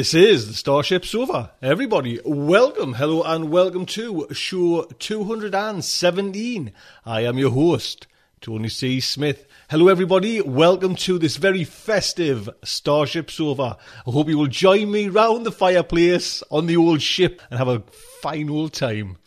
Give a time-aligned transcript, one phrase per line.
[0.00, 1.52] This is the Starship Sofa.
[1.60, 6.72] Everybody, welcome, hello, and welcome to show 217.
[7.04, 8.06] I am your host,
[8.40, 9.00] Tony C.
[9.00, 9.46] Smith.
[9.68, 10.40] Hello, everybody.
[10.40, 13.76] Welcome to this very festive Starship Sofa.
[14.06, 17.68] I hope you will join me round the fireplace on the old ship and have
[17.68, 17.82] a
[18.22, 19.18] fine old time.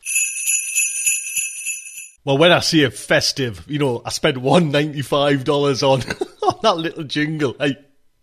[2.26, 6.02] Well, when I say festive, you know, I spent $195 on,
[6.42, 7.56] on that little jingle.
[7.60, 7.76] I,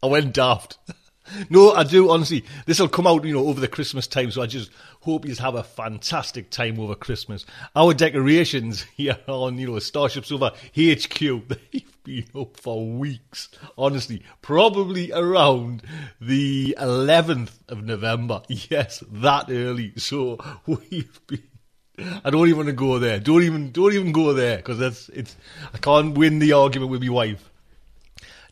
[0.02, 0.78] I went daft.
[1.50, 2.44] No, I do honestly.
[2.66, 4.30] This will come out, you know, over the Christmas time.
[4.30, 7.46] So I just hope you have a fantastic time over Christmas.
[7.74, 11.18] Our decorations here on, you know, Starship Sofa HQ,
[11.48, 13.48] they've been up for weeks.
[13.76, 15.82] Honestly, probably around
[16.20, 18.42] the 11th of November.
[18.48, 19.92] Yes, that early.
[19.96, 21.42] So we've been.
[22.24, 23.20] I don't even want to go there.
[23.20, 25.36] Don't even, don't even go there because that's it's.
[25.74, 27.49] I can't win the argument with my wife.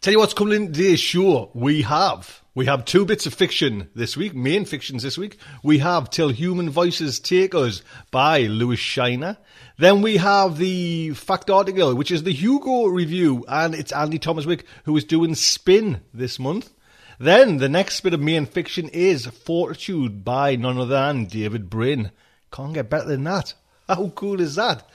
[0.01, 1.51] Tell you what's coming in today's show.
[1.55, 5.39] We have we have two bits of fiction this week, main fictions this week.
[5.65, 7.83] We have Till Human Voices Wake Us
[8.13, 9.39] by Lewis Shiner.
[9.77, 14.65] Then we have the fact article, which is the Hugo review, and it's Andy Thomaswick
[14.85, 16.71] who is doing Spin this month.
[17.19, 22.13] Then the next bit of main fiction is Fortitude by none other than David Brin.
[22.53, 23.55] Can't get better than that.
[23.89, 24.89] How cool is that?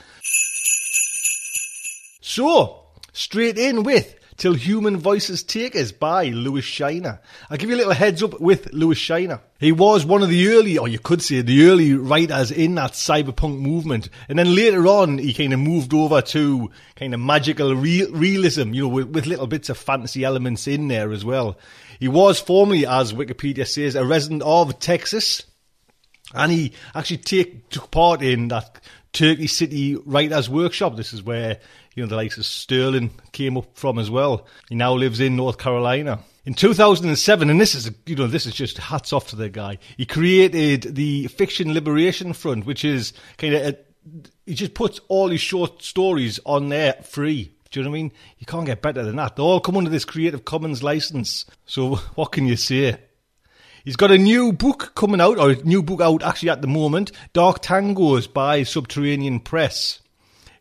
[2.22, 7.20] So, straight in with Till Human Voices Wake Us by Lewis Shiner.
[7.50, 9.42] I'll give you a little heads up with Lewis Shiner.
[9.60, 12.92] He was one of the early, or you could say the early writers in that
[12.92, 14.10] cyberpunk movement.
[14.28, 18.74] And then later on, he kind of moved over to kind of magical real, realism,
[18.74, 21.58] you know, with, with little bits of fantasy elements in there as well.
[22.00, 25.44] He was formerly, as Wikipedia says, a resident of Texas.
[26.34, 28.80] And he actually take, took part in that
[29.14, 30.96] Turkey City Writers Workshop.
[30.96, 31.60] This is where
[31.96, 34.48] you know, the likes of Sterling came up from as well.
[34.70, 36.20] He now lives in North Carolina.
[36.46, 39.78] In 2007, and this is, you know, this is just hats off to the guy.
[39.96, 43.78] He created the Fiction Liberation Front, which is kind of,
[44.46, 47.54] he just puts all his short stories on there free.
[47.72, 48.12] Do you know what I mean?
[48.40, 49.36] You can't get better than that.
[49.36, 51.46] They all come under this Creative Commons license.
[51.66, 53.00] So what can you say?
[53.86, 56.68] He's got a new book coming out, or a new book out actually at the
[56.68, 60.00] moment, Dark Tangos by Subterranean Press.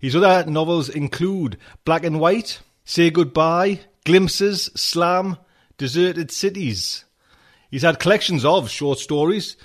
[0.03, 5.37] His other novels include Black and White, Say Goodbye, Glimpses, Slam,
[5.79, 7.05] Deserted Cities.
[7.71, 9.57] He's had collections of short stories,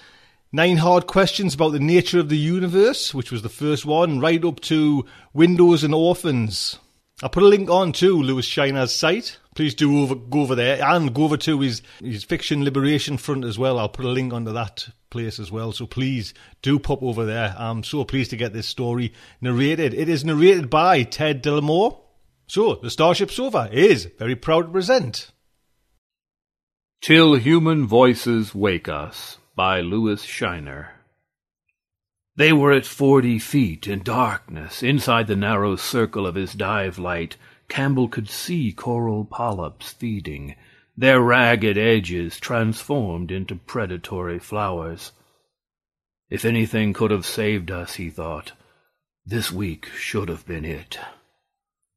[0.52, 4.46] Nine Hard Questions About the Nature of the Universe, which was the first one, right
[4.46, 6.78] up to Windows and Orphans.
[7.24, 9.40] I'll put a link on to Lewis Shiner's site.
[9.58, 13.44] Please do over, go over there and go over to his, his Fiction Liberation Front
[13.44, 13.80] as well.
[13.80, 15.72] I'll put a link onto that place as well.
[15.72, 17.56] So please do pop over there.
[17.58, 19.96] I'm so pleased to get this story narrated.
[19.96, 22.00] It is narrated by Ted Delamore.
[22.46, 25.32] So the Starship Sofa is very proud to present.
[27.02, 30.92] Till Human Voices Wake Us by Lewis Shiner.
[32.36, 34.84] They were at forty feet in darkness.
[34.84, 37.38] Inside the narrow circle of his dive light,
[37.70, 40.56] Campbell could see coral polyps feeding,
[40.96, 45.12] their ragged edges transformed into predatory flowers.
[46.30, 48.54] If anything could have saved us, he thought,
[49.26, 51.00] this week should have been it.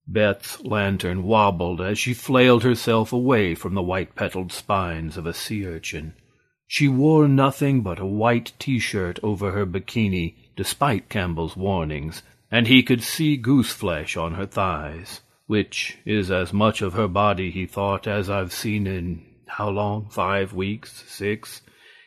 [0.06, 5.64] Beth's lantern wobbled as she flailed herself away from the white-petaled spines of a sea
[5.64, 6.14] urchin.
[6.66, 12.82] She wore nothing but a white t-shirt over her bikini, despite Campbell's warnings, and he
[12.82, 15.20] could see goose flesh on her thighs,
[15.50, 20.08] which is as much of her body, he thought, as I've seen in how long?
[20.08, 21.02] Five weeks?
[21.08, 21.62] Six?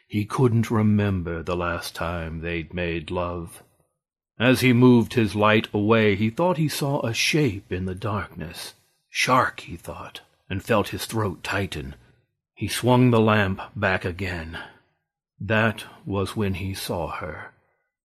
[0.07, 3.61] He couldn't remember the last time they'd made love.
[4.39, 8.75] As he moved his light away, he thought he saw a shape in the darkness.
[9.09, 11.95] Shark, he thought, and felt his throat tighten.
[12.53, 14.57] He swung the lamp back again.
[15.37, 17.51] That was when he saw her.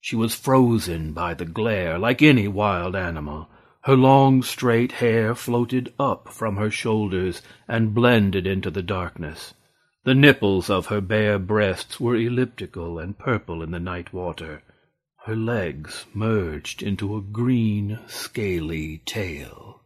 [0.00, 3.49] She was frozen by the glare, like any wild animal.
[3.88, 9.55] Her long, straight hair floated up from her shoulders and blended into the darkness.
[10.05, 14.61] The nipples of her bare breasts were elliptical and purple in the night water.
[15.25, 19.81] Her legs merged into a green, scaly tail.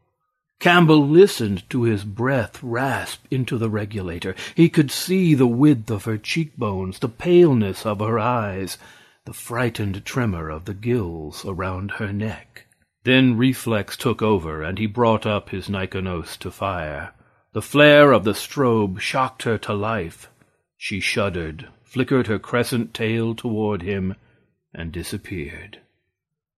[0.59, 4.35] Campbell listened to his breath rasp into the regulator.
[4.57, 8.79] He could see the width of her cheekbones, the paleness of her eyes,
[9.27, 12.67] the frightened tremor of the gills around her neck.
[13.05, 17.13] Then reflex took over, and he brought up his Nikonos to fire.
[17.53, 20.31] The flare of the strobe shocked her to life.
[20.77, 24.15] She shuddered, flickered her crescent tail toward him,
[24.73, 25.81] and disappeared.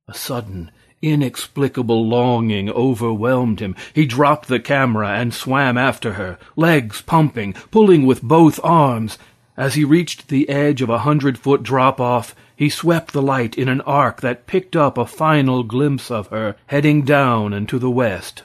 [0.07, 0.71] A sudden,
[1.03, 3.75] inexplicable longing overwhelmed him.
[3.93, 9.19] He dropped the camera and swam after her, legs pumping, pulling with both arms.
[9.57, 13.81] As he reached the edge of a hundred-foot drop-off, he swept the light in an
[13.83, 18.43] arc that picked up a final glimpse of her, heading down and to the west.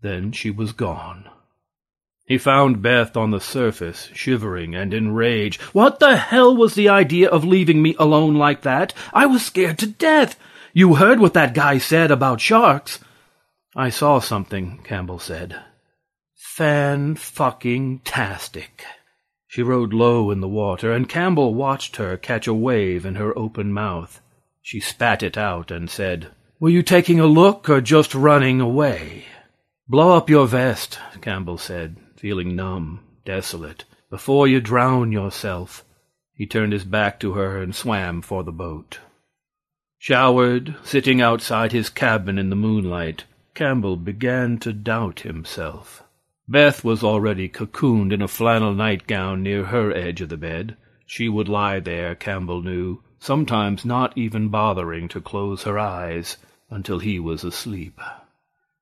[0.00, 1.28] Then she was gone.
[2.26, 5.60] He found Beth on the surface, shivering and in rage.
[5.72, 8.94] What the hell was the idea of leaving me alone like that?
[9.12, 10.38] I was scared to death.
[10.72, 12.98] You heard what that guy said about sharks.
[13.76, 15.60] I saw something, Campbell said.
[16.34, 18.84] Fan-fucking-tastic.
[19.54, 23.38] She rode low in the water, and Campbell watched her catch a wave in her
[23.38, 24.20] open mouth.
[24.60, 29.26] She spat it out and said, Were you taking a look or just running away?
[29.86, 33.84] Blow up your vest, Campbell said feeling numb, desolate.
[34.10, 35.84] Before you drown yourself.
[36.32, 38.98] He turned his back to her and swam for the boat.
[39.98, 43.22] Showered, sitting outside his cabin in the moonlight,
[43.54, 46.03] Campbell began to doubt himself.
[46.46, 50.76] Beth was already cocooned in a flannel nightgown near her edge of the bed.
[51.06, 56.36] She would lie there, Campbell knew, sometimes not even bothering to close her eyes
[56.68, 57.98] until he was asleep.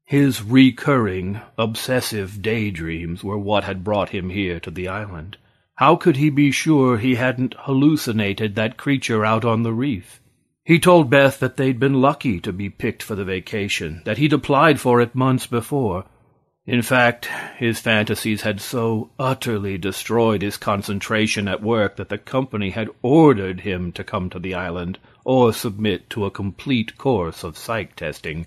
[0.05, 5.37] His recurring, obsessive daydreams were what had brought him here to the island.
[5.77, 10.21] How could he be sure he hadn't hallucinated that creature out on the reef?
[10.65, 14.33] He told Beth that they'd been lucky to be picked for the vacation, that he'd
[14.33, 16.05] applied for it months before.
[16.65, 22.71] In fact, his fantasies had so utterly destroyed his concentration at work that the company
[22.71, 27.59] had ordered him to come to the island or submit to a complete course of
[27.59, 28.47] psych testing.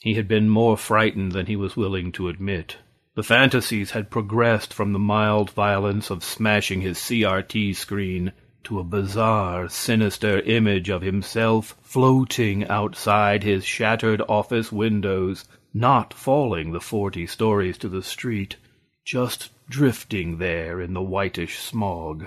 [0.00, 2.76] He had been more frightened than he was willing to admit.
[3.14, 8.32] The fantasies had progressed from the mild violence of smashing his CRT screen
[8.64, 16.72] to a bizarre, sinister image of himself floating outside his shattered office windows, not falling
[16.72, 18.56] the forty stories to the street,
[19.04, 22.26] just drifting there in the whitish smog.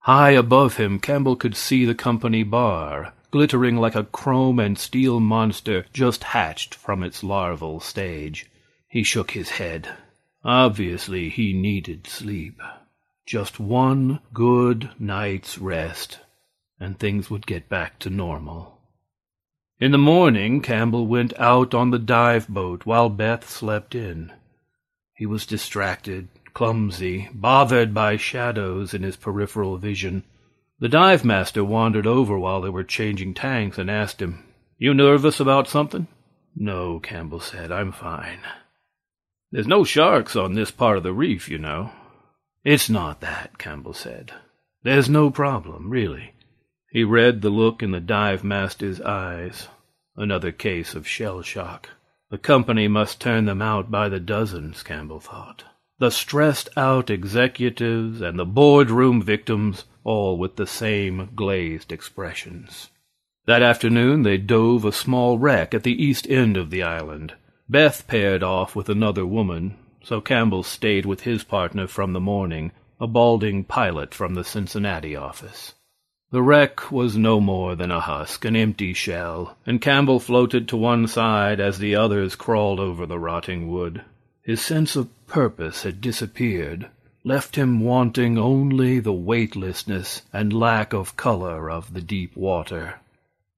[0.00, 5.20] High above him, Campbell could see the company bar, glittering like a chrome and steel
[5.20, 8.50] monster just hatched from its larval stage.
[8.88, 9.88] He shook his head.
[10.44, 12.60] Obviously, he needed sleep.
[13.24, 16.18] Just one good night's rest,
[16.80, 18.71] and things would get back to normal.
[19.82, 24.32] In the morning, Campbell went out on the dive boat while Beth slept in.
[25.16, 30.22] He was distracted, clumsy, bothered by shadows in his peripheral vision.
[30.78, 34.44] The dive master wandered over while they were changing tanks and asked him,
[34.78, 36.06] You nervous about something?
[36.54, 38.38] No, Campbell said, I'm fine.
[39.50, 41.90] There's no sharks on this part of the reef, you know.
[42.62, 44.30] It's not that, Campbell said.
[44.84, 46.34] There's no problem, really.
[46.92, 49.68] He read the look in the dive master's eyes.
[50.14, 51.88] Another case of shell shock.
[52.28, 55.64] The company must turn them out by the dozens, Campbell thought.
[56.00, 62.90] The stressed out executives and the boardroom victims all with the same glazed expressions.
[63.46, 67.32] That afternoon they dove a small wreck at the east end of the island.
[67.70, 72.70] Beth paired off with another woman, so Campbell stayed with his partner from the morning,
[73.00, 75.72] a balding pilot from the Cincinnati office.
[76.32, 80.78] The wreck was no more than a husk, an empty shell, and Campbell floated to
[80.78, 84.00] one side as the others crawled over the rotting wood.
[84.42, 86.88] His sense of purpose had disappeared,
[87.22, 92.94] left him wanting only the weightlessness and lack of color of the deep water.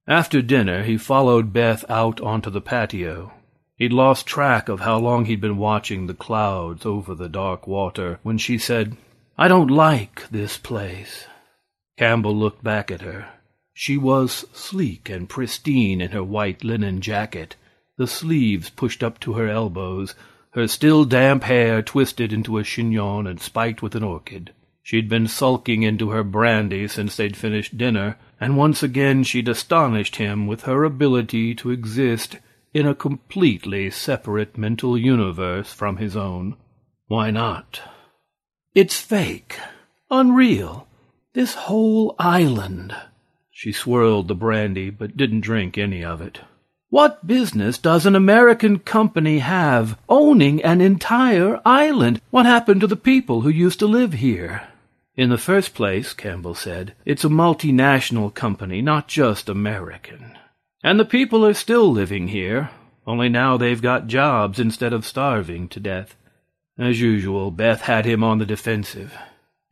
[0.05, 3.31] After dinner, he followed Beth out onto the patio.
[3.77, 8.19] He'd lost track of how long he'd been watching the clouds over the dark water
[8.21, 8.97] when she said,
[9.37, 11.27] I don't like this place.
[11.97, 13.27] Campbell looked back at her.
[13.73, 17.55] She was sleek and pristine in her white linen jacket,
[17.97, 20.15] the sleeves pushed up to her elbows,
[20.51, 24.51] her still damp hair twisted into a chignon and spiked with an orchid.
[24.83, 30.17] She'd been sulking into her brandy since they'd finished dinner, and once again she'd astonished
[30.17, 32.37] him with her ability to exist
[32.73, 36.55] in a completely separate mental universe from his own.
[37.07, 37.81] Why not?
[38.73, 39.57] It's fake.
[40.11, 40.87] Unreal.
[41.35, 42.95] This whole island.
[43.51, 46.39] She swirled the brandy, but didn't drink any of it.
[46.89, 52.21] What business does an American company have owning an entire island?
[52.29, 54.65] What happened to the people who used to live here?
[55.17, 60.37] In the first place, Campbell said, it's a multinational company, not just American.
[60.85, 62.69] And the people are still living here,
[63.05, 66.15] only now they've got jobs instead of starving to death.
[66.79, 69.13] As usual, Beth had him on the defensive.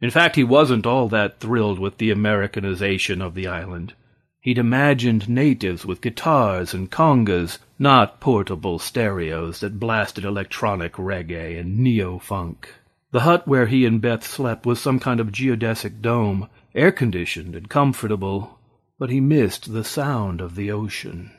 [0.04, 3.94] In fact, he wasn't all that thrilled with the Americanization of the island.
[4.42, 11.78] He'd imagined natives with guitars and congas, not portable stereos that blasted electronic reggae and
[11.78, 12.74] neo-funk.
[13.12, 17.70] The hut where he and Beth slept was some kind of geodesic dome, air-conditioned and
[17.70, 18.60] comfortable,
[19.00, 21.32] but he missed the sound of the ocean.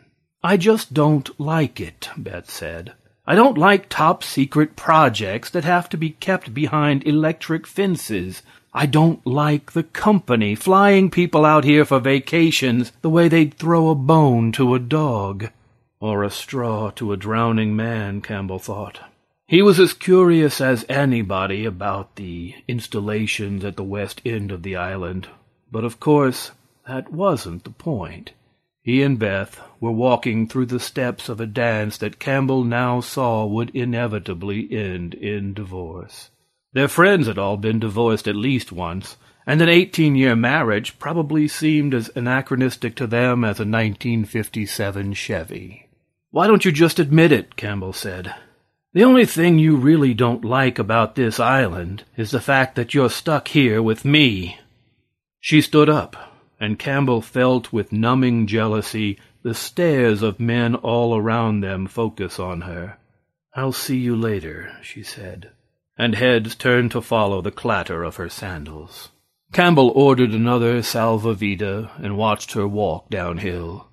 [0.42, 2.94] I just don't like it, Beth said.
[3.26, 8.42] I don't like top secret projects that have to be kept behind electric fences.
[8.74, 13.88] I don't like the company flying people out here for vacations the way they'd throw
[13.88, 15.48] a bone to a dog.
[16.00, 19.00] Or a straw to a drowning man, Campbell thought.
[19.46, 24.76] He was as curious as anybody about the installations at the west end of the
[24.76, 25.28] island,
[25.70, 26.50] but of course
[26.86, 28.32] that wasn't the point.
[28.84, 33.46] He and Beth were walking through the steps of a dance that Campbell now saw
[33.46, 36.28] would inevitably end in divorce.
[36.74, 41.48] Their friends had all been divorced at least once, and an eighteen year marriage probably
[41.48, 45.88] seemed as anachronistic to them as a 1957 Chevy.
[46.30, 47.56] Why don't you just admit it?
[47.56, 48.34] Campbell said.
[48.92, 53.08] The only thing you really don't like about this island is the fact that you're
[53.08, 54.58] stuck here with me.
[55.40, 61.60] She stood up, and Campbell felt with numbing jealousy the stares of men all around
[61.60, 62.98] them focus on her.
[63.54, 65.50] I'll see you later, she said
[65.96, 69.10] and heads turned to follow the clatter of her sandals.
[69.52, 73.86] Campbell ordered another salva vida and watched her walk downhill.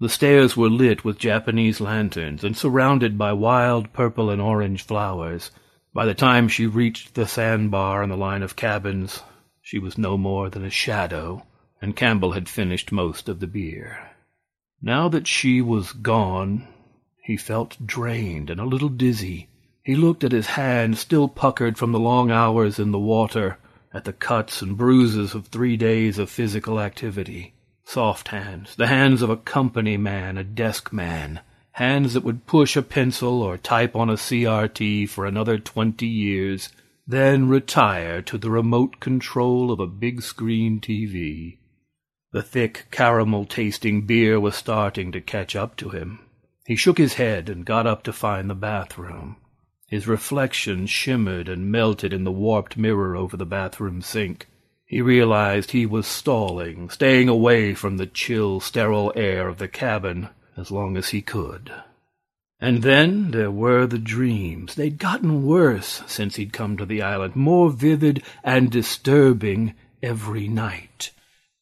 [0.00, 5.50] The stairs were lit with Japanese lanterns and surrounded by wild purple and orange flowers.
[5.92, 9.22] By the time she reached the sandbar and the line of cabins,
[9.60, 11.44] she was no more than a shadow,
[11.84, 14.12] and Campbell had finished most of the beer.
[14.80, 16.66] Now that she was gone,
[17.22, 19.50] he felt drained and a little dizzy.
[19.82, 23.58] He looked at his hands, still puckered from the long hours in the water,
[23.92, 27.52] at the cuts and bruises of three days of physical activity.
[27.84, 31.40] Soft hands, the hands of a company man, a desk man,
[31.72, 36.70] hands that would push a pencil or type on a CRT for another twenty years,
[37.06, 41.58] then retire to the remote control of a big screen TV.
[42.34, 46.18] The thick caramel tasting beer was starting to catch up to him.
[46.66, 49.36] He shook his head and got up to find the bathroom.
[49.86, 54.48] His reflection shimmered and melted in the warped mirror over the bathroom sink.
[54.84, 60.28] He realized he was stalling, staying away from the chill, sterile air of the cabin
[60.56, 61.72] as long as he could.
[62.58, 64.74] And then there were the dreams.
[64.74, 71.12] They'd gotten worse since he'd come to the island, more vivid and disturbing every night.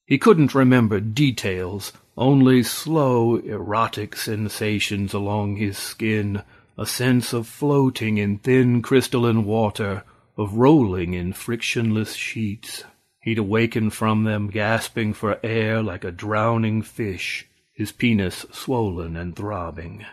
[0.06, 6.42] He couldn't remember details, only slow, erotic sensations along his skin,
[6.76, 10.04] a sense of floating in thin crystalline water,
[10.36, 12.84] of rolling in frictionless sheets.
[13.20, 19.36] He'd awaken from them gasping for air like a drowning fish, his penis swollen and
[19.36, 20.04] throbbing.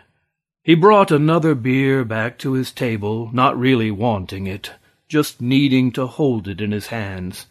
[0.62, 4.72] He brought another beer back to his table, not really wanting it,
[5.08, 7.46] just needing to hold it in his hands.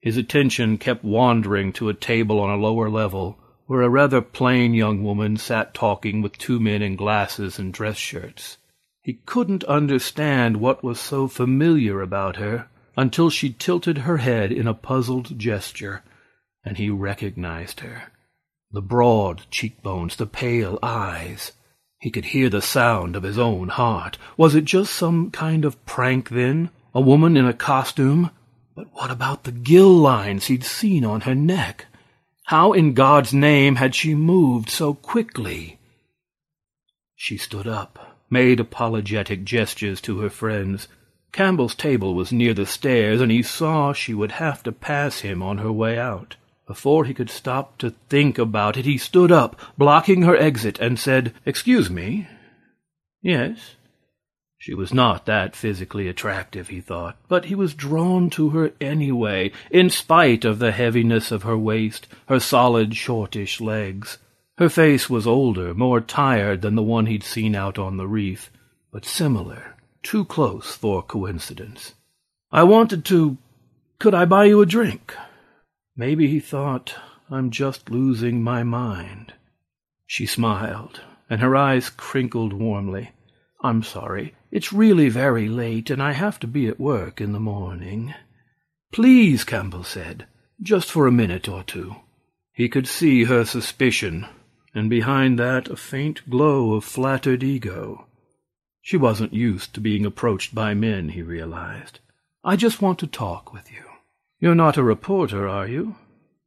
[0.00, 4.74] His attention kept wandering to a table on a lower level, where a rather plain
[4.74, 8.56] young woman sat talking with two men in glasses and dress shirts.
[9.02, 14.66] He couldn't understand what was so familiar about her until she tilted her head in
[14.66, 16.02] a puzzled gesture.
[16.64, 18.12] and he recognized her.
[18.70, 21.52] The broad cheekbones, the pale eyes.
[21.98, 24.18] He could hear the sound of his own heart.
[24.36, 26.70] Was it just some kind of prank, then?
[26.94, 28.30] A woman in a costume?
[28.80, 31.84] But what about the gill lines he'd seen on her neck?
[32.44, 35.78] How in God's name had she moved so quickly?
[37.14, 40.88] She stood up, made apologetic gestures to her friends.
[41.30, 45.42] Campbell's table was near the stairs, and he saw she would have to pass him
[45.42, 46.36] on her way out.
[46.66, 50.98] Before he could stop to think about it, he stood up, blocking her exit, and
[50.98, 52.28] said, Excuse me.
[53.20, 53.74] Yes.
[54.60, 59.52] She was not that physically attractive, he thought, but he was drawn to her anyway,
[59.70, 64.18] in spite of the heaviness of her waist, her solid, shortish legs.
[64.58, 68.50] Her face was older, more tired than the one he'd seen out on the reef,
[68.92, 71.94] but similar, too close for coincidence.
[72.52, 73.38] I wanted to.
[73.98, 75.16] Could I buy you a drink?
[75.96, 76.94] Maybe he thought,
[77.30, 79.32] I'm just losing my mind.
[80.06, 81.00] She smiled,
[81.30, 83.12] and her eyes crinkled warmly.
[83.62, 84.34] I'm sorry.
[84.50, 88.14] It's really very late, and I have to be at work in the morning.
[88.90, 90.26] Please, Campbell said,
[90.60, 91.96] just for a minute or two.
[92.52, 94.26] He could see her suspicion,
[94.74, 98.06] and behind that a faint glow of flattered ego.
[98.82, 102.00] She wasn't used to being approached by men, he realized.
[102.42, 103.84] I just want to talk with you.
[104.40, 105.94] You're not a reporter, are you?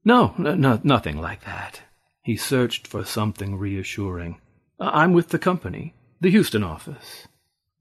[0.03, 1.81] No, no nothing like that.
[2.23, 4.41] He searched for something reassuring.
[4.79, 7.27] I'm with the company, the Houston office.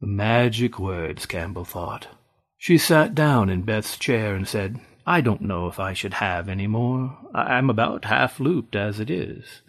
[0.05, 2.09] Magic words, Campbell thought.
[2.59, 6.49] She sat down in Beth's chair and said, I don't know if I should have
[6.49, 7.17] any more.
[7.33, 9.63] I'm about half looped as it is.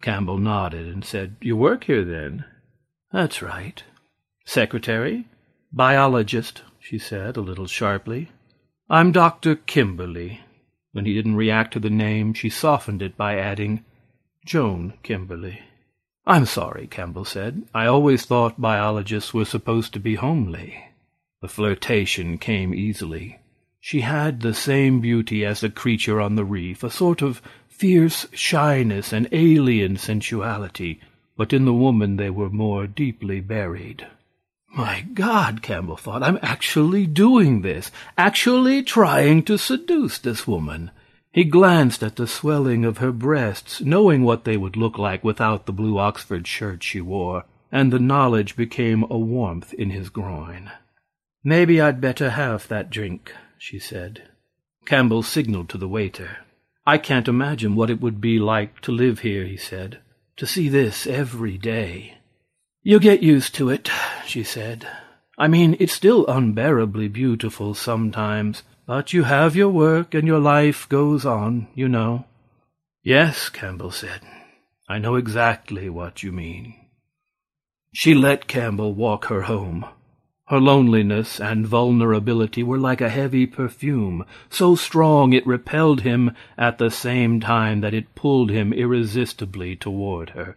[0.00, 2.44] Campbell nodded and said, You work here, then?
[3.12, 3.82] That's right.
[4.44, 5.26] Secretary?
[5.72, 8.30] Biologist, she said, a little sharply.
[8.88, 9.56] I'm Dr.
[9.56, 10.40] Kimberly.
[10.92, 13.84] When he didn't react to the name, she softened it by adding,
[14.44, 15.60] Joan Kimberly.
[16.26, 17.62] I'm sorry, Campbell said.
[17.74, 20.84] I always thought biologists were supposed to be homely.
[21.40, 23.38] The flirtation came easily.
[23.80, 28.26] She had the same beauty as the creature on the reef, a sort of fierce
[28.32, 31.00] shyness and alien sensuality,
[31.36, 34.06] but in the woman they were more deeply buried.
[34.68, 40.90] My God, Campbell thought, I'm actually doing this, actually trying to seduce this woman.
[41.32, 45.66] He glanced at the swelling of her breasts, knowing what they would look like without
[45.66, 50.72] the blue Oxford shirt she wore, and the knowledge became a warmth in his groin.
[51.44, 54.28] Maybe I'd better have that drink, she said.
[54.84, 56.38] Campbell signaled to the waiter.
[56.84, 60.00] I can't imagine what it would be like to live here, he said,
[60.36, 62.18] to see this every day.
[62.82, 63.90] You'll get used to it,
[64.26, 64.88] she said.
[65.38, 70.88] I mean, it's still unbearably beautiful sometimes, but you have your work and your life
[70.88, 72.24] goes on, you know.
[73.02, 74.20] Yes, Campbell said.
[74.88, 76.74] I know exactly what you mean.
[77.92, 79.86] She let Campbell walk her home.
[80.48, 86.78] Her loneliness and vulnerability were like a heavy perfume, so strong it repelled him at
[86.78, 90.56] the same time that it pulled him irresistibly toward her.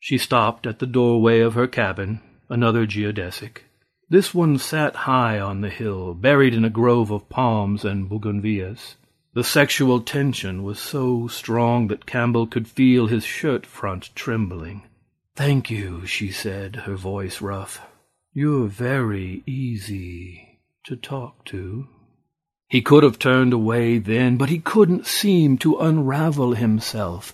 [0.00, 3.58] She stopped at the doorway of her cabin, another geodesic.
[4.10, 8.96] This one sat high on the hill, buried in a grove of palms and bougainvilleas.
[9.34, 14.82] The sexual tension was so strong that Campbell could feel his shirt front trembling.
[15.36, 17.80] Thank you, she said, her voice rough.
[18.32, 21.86] You're very easy to talk to.
[22.68, 27.32] He could have turned away then, but he couldn't seem to unravel himself.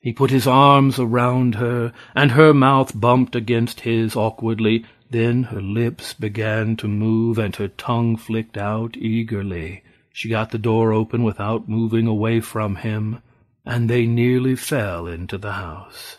[0.00, 4.84] He put his arms around her, and her mouth bumped against his awkwardly.
[5.10, 9.82] Then her lips began to move, and her tongue flicked out eagerly.
[10.12, 13.18] She got the door open without moving away from him,
[13.64, 16.18] and they nearly fell into the house.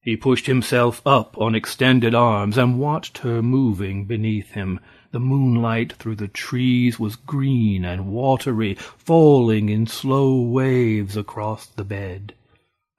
[0.00, 4.80] He pushed himself up on extended arms and watched her moving beneath him.
[5.10, 11.84] The moonlight through the trees was green and watery, falling in slow waves across the
[11.84, 12.34] bed.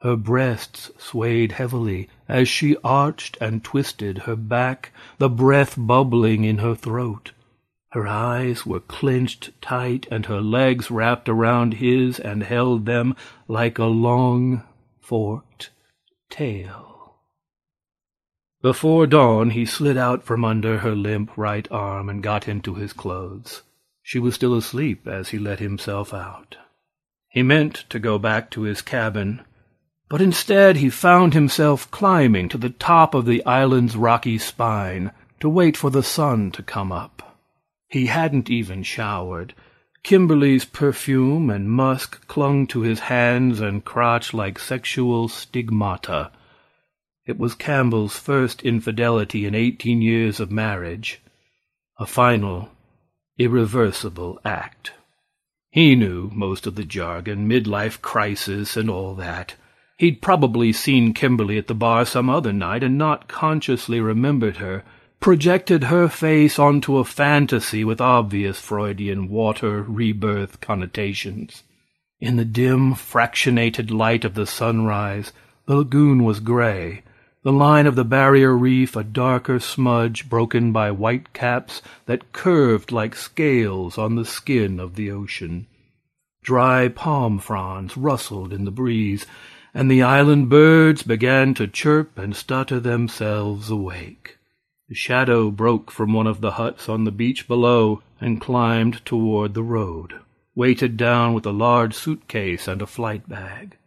[0.02, 6.58] Her breasts swayed heavily as she arched and twisted her back, the breath bubbling in
[6.58, 7.34] her throat.
[7.92, 13.16] Her eyes were clenched tight, and her legs wrapped around his and held them
[13.48, 14.64] like a long,
[15.02, 15.70] forked
[16.30, 17.18] tail.
[18.62, 22.94] Before dawn he slid out from under her limp right arm and got into his
[22.94, 23.62] clothes.
[24.02, 26.58] She was still asleep as he let himself out.
[27.28, 29.42] He meant to go back to his cabin,
[30.12, 35.48] but instead he found himself climbing to the top of the island's rocky spine to
[35.48, 37.38] wait for the sun to come up.
[37.88, 39.54] He hadn't even showered.
[40.04, 46.30] Kimberly's perfume and musk clung to his hands and crotch like sexual stigmata.
[47.26, 51.22] It was Campbell's first infidelity in eighteen years of marriage,
[51.98, 52.68] a final,
[53.38, 54.92] irreversible act.
[55.70, 59.56] He knew most of the jargon, midlife crisis and all that.
[60.02, 64.84] He'd probably seen Kimberly at the bar some other night and not consciously remembered her,
[65.20, 71.62] projected her face onto a fantasy with obvious Freudian water rebirth connotations.
[72.20, 75.34] In the dim, fractionated light of the sunrise,
[75.68, 77.04] the lagoon was gray,
[77.44, 82.92] the line of the barrier reef a darker smudge broken by white caps that curved
[82.92, 85.68] like scales on the skin of the ocean.
[86.44, 89.28] Dry palm fronds rustled in the breeze,
[89.74, 94.38] and the island birds began to chirp and stutter themselves awake.
[94.90, 99.54] The shadow broke from one of the huts on the beach below and climbed toward
[99.54, 100.20] the road,
[100.54, 103.78] weighted down with a large suitcase and a flight bag.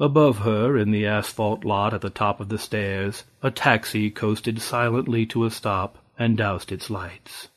[0.00, 4.60] Above her, in the asphalt lot at the top of the stairs, a taxi coasted
[4.60, 7.48] silently to a stop and doused its lights.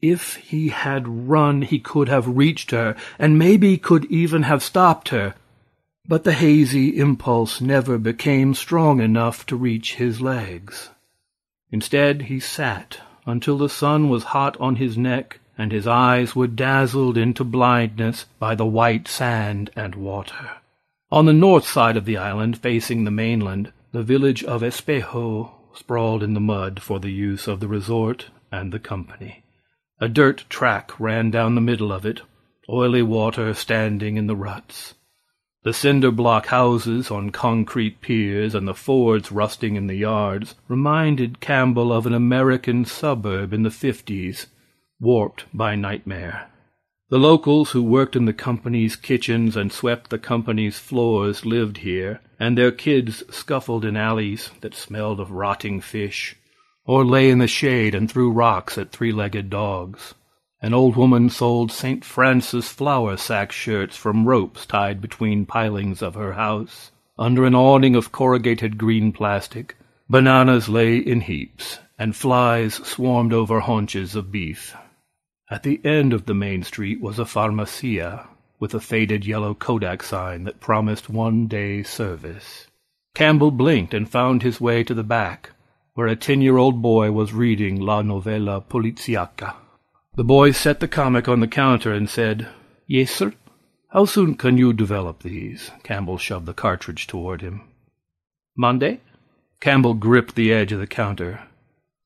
[0.00, 5.08] If he had run, he could have reached her, and maybe could even have stopped
[5.08, 5.34] her,
[6.08, 10.88] but the hazy impulse never became strong enough to reach his legs.
[11.70, 16.46] Instead, he sat until the sun was hot on his neck and his eyes were
[16.46, 20.52] dazzled into blindness by the white sand and water.
[21.10, 26.22] On the north side of the island, facing the mainland, the village of Espejo sprawled
[26.22, 29.42] in the mud for the use of the resort and the company.
[30.00, 32.22] A dirt track ran down the middle of it,
[32.68, 34.94] oily water standing in the ruts.
[35.64, 41.40] The cinder block houses on concrete piers and the Fords rusting in the yards reminded
[41.40, 44.46] Campbell of an American suburb in the fifties,
[45.00, 46.48] warped by nightmare.
[47.10, 52.20] The locals who worked in the company's kitchens and swept the company's floors lived here,
[52.38, 56.36] and their kids scuffled in alleys that smelled of rotting fish,
[56.84, 60.14] or lay in the shade and threw rocks at three-legged dogs.
[60.60, 62.04] An old woman sold St.
[62.04, 66.90] Francis flour sack shirts from ropes tied between pilings of her house.
[67.16, 69.76] Under an awning of corrugated green plastic,
[70.08, 74.74] bananas lay in heaps, and flies swarmed over haunches of beef.
[75.48, 78.26] At the end of the main street was a pharmacia,
[78.58, 82.66] with a faded yellow Kodak sign that promised one-day service.
[83.14, 85.52] Campbell blinked and found his way to the back,
[85.94, 89.54] where a ten-year-old boy was reading La Novella Poliziaca.
[90.18, 92.48] The boy set the comic on the counter and said,
[92.88, 93.34] Yes, sir.
[93.90, 95.70] How soon can you develop these?
[95.84, 97.62] Campbell shoved the cartridge toward him.
[98.56, 99.00] Monday?
[99.60, 101.44] Campbell gripped the edge of the counter.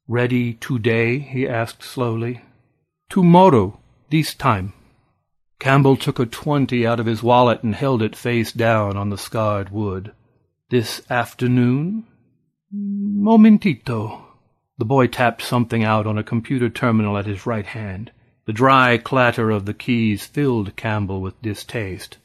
[0.07, 1.20] Ready today?
[1.20, 2.42] he asked slowly.
[3.09, 4.75] Tomorrow, this time.
[5.59, 9.16] Campbell took a twenty out of his wallet and held it face down on the
[9.16, 10.12] scarred wood.
[10.68, 12.05] This afternoon?
[12.70, 14.21] Momentito.
[14.82, 18.10] The boy tapped something out on a computer terminal at his right hand.
[18.46, 22.16] The dry clatter of the keys filled Campbell with distaste.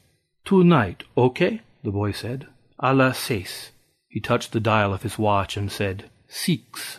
[0.44, 1.60] Tonight, okay?
[1.84, 2.48] the boy said.
[2.80, 3.70] A las seis.
[4.08, 6.98] He touched the dial of his watch and said, Six.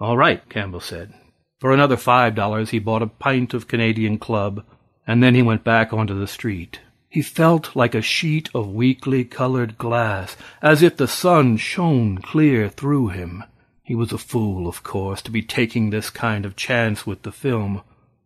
[0.00, 1.14] All right, Campbell said.
[1.60, 4.66] For another five dollars he bought a pint of Canadian Club,
[5.06, 6.80] and then he went back onto the street.
[7.08, 12.68] He felt like a sheet of weakly colored glass, as if the sun shone clear
[12.68, 13.44] through him.
[13.88, 17.32] He was a fool, of course, to be taking this kind of chance with the
[17.32, 17.80] film,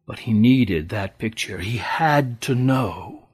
[0.09, 1.59] but he needed that picture.
[1.59, 3.29] He had to know.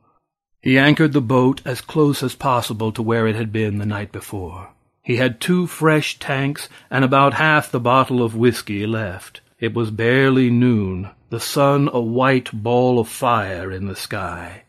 [0.60, 4.12] He anchored the boat as close as possible to where it had been the night
[4.12, 4.68] before.
[5.00, 9.40] He had two fresh tanks and about half the bottle of whiskey left.
[9.58, 14.64] It was barely noon, the sun a white ball of fire in the sky.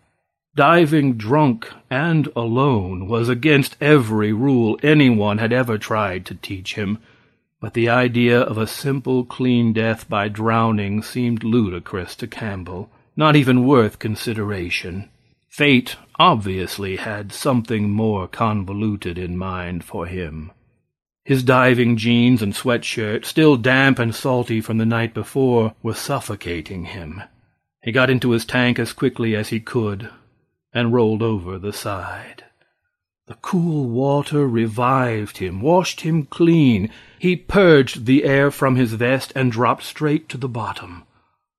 [0.56, 7.00] Diving drunk and alone was against every rule anyone had ever tried to teach him,
[7.60, 13.36] but the idea of a simple, clean death by drowning seemed ludicrous to Campbell, not
[13.36, 15.10] even worth consideration.
[15.48, 20.52] Fate obviously had something more convoluted in mind for him.
[21.26, 26.86] His diving jeans and sweatshirt, still damp and salty from the night before, were suffocating
[26.86, 27.22] him.
[27.84, 30.10] He got into his tank as quickly as he could
[30.74, 32.46] and rolled over the side.
[33.30, 36.90] The cool water revived him, washed him clean.
[37.20, 41.04] He purged the air from his vest and dropped straight to the bottom.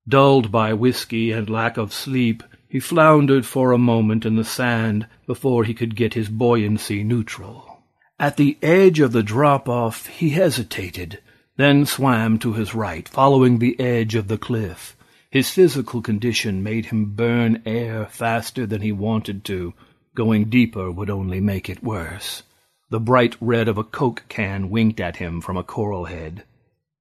[0.08, 5.06] Dulled by whiskey and lack of sleep, he floundered for a moment in the sand
[5.28, 7.84] before he could get his buoyancy neutral.
[8.18, 11.20] At the edge of the drop-off, he hesitated,
[11.56, 14.96] then swam to his right, following the edge of the cliff.
[15.30, 19.72] His physical condition made him burn air faster than he wanted to.
[20.14, 22.42] Going deeper would only make it worse.
[22.90, 26.42] The bright red of a Coke can winked at him from a coral head.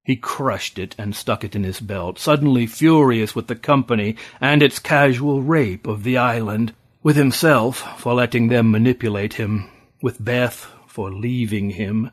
[0.04, 4.62] He crushed it and stuck it in his belt, suddenly furious with the company and
[4.62, 9.68] its casual rape of the island, with himself for letting them manipulate him,
[10.02, 12.12] with Beth for leaving him,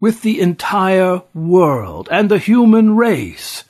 [0.00, 3.64] with the entire world and the human race.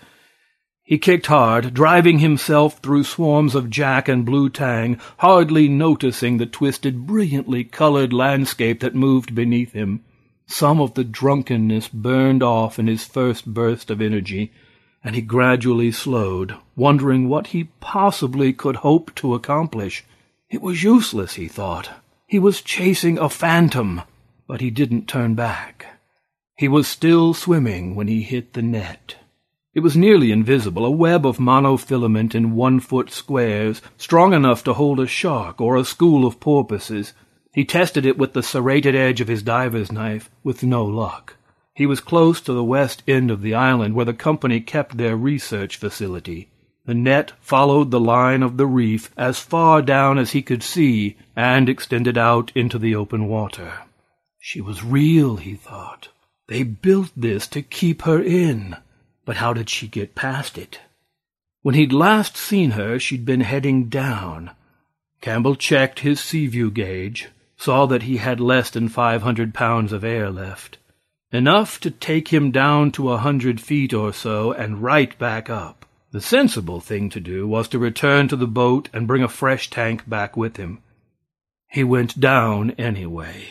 [0.87, 6.47] He kicked hard, driving himself through swarms of jack and blue tang, hardly noticing the
[6.47, 10.05] twisted, brilliantly colored landscape that moved beneath him.
[10.47, 14.53] Some of the drunkenness burned off in his first burst of energy,
[15.03, 20.05] and he gradually slowed, wondering what he possibly could hope to accomplish.
[20.51, 21.91] It was useless, he thought.
[22.29, 24.03] He was chasing a phantom,
[24.47, 25.99] but he didn't turn back.
[26.55, 29.17] He was still swimming when he hit the net.
[29.77, 34.99] It was nearly invisible, a web of monofilament in one-foot squares, strong enough to hold
[34.99, 37.13] a shark or a school of porpoises.
[37.53, 41.37] He tested it with the serrated edge of his diver's knife, with no luck.
[41.75, 45.15] He was close to the west end of the island, where the company kept their
[45.15, 46.49] research facility.
[46.87, 51.19] The net followed the line of the reef as far down as he could see,
[51.37, 53.75] and extended out into the open water.
[54.41, 56.09] She was real, he thought.
[56.49, 58.77] They built this to keep her in.
[59.27, 60.81] But how did she get past it?
[61.61, 64.53] When he'd last seen her, she'd been heading down.
[65.21, 69.93] Campbell checked his sea view gauge, saw that he had less than five hundred pounds
[69.93, 70.79] of air left.
[71.33, 75.85] Enough to take him down to a hundred feet or so and right back up.
[76.13, 79.69] The sensible thing to do was to return to the boat and bring a fresh
[79.69, 80.79] tank back with him.
[81.69, 83.49] He went down anyway.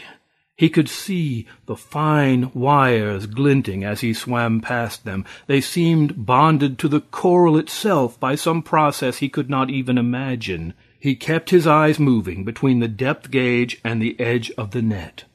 [0.58, 5.26] He could see the fine wires glinting as he swam past them.
[5.48, 10.74] They seemed bonded to the coral itself by some process he could not even imagine.
[10.98, 15.26] He kept his eyes moving between the depth gauge and the edge of the net.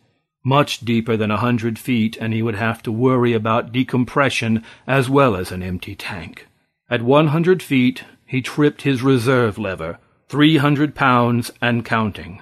[0.43, 5.11] Much deeper than a hundred feet, and he would have to worry about decompression as
[5.11, 6.47] well as an empty tank.
[6.89, 12.41] At one hundred feet, he tripped his reserve lever, three hundred pounds and counting.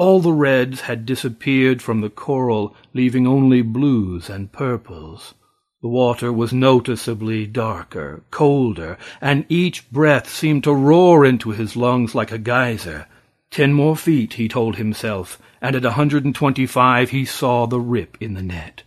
[0.00, 5.34] All the reds had disappeared from the coral, leaving only blues and purples.
[5.82, 12.14] The water was noticeably darker, colder, and each breath seemed to roar into his lungs
[12.14, 13.08] like a geyser.
[13.50, 17.78] Ten more feet, he told himself, and at a hundred and twenty-five he saw the
[17.78, 18.84] rip in the net.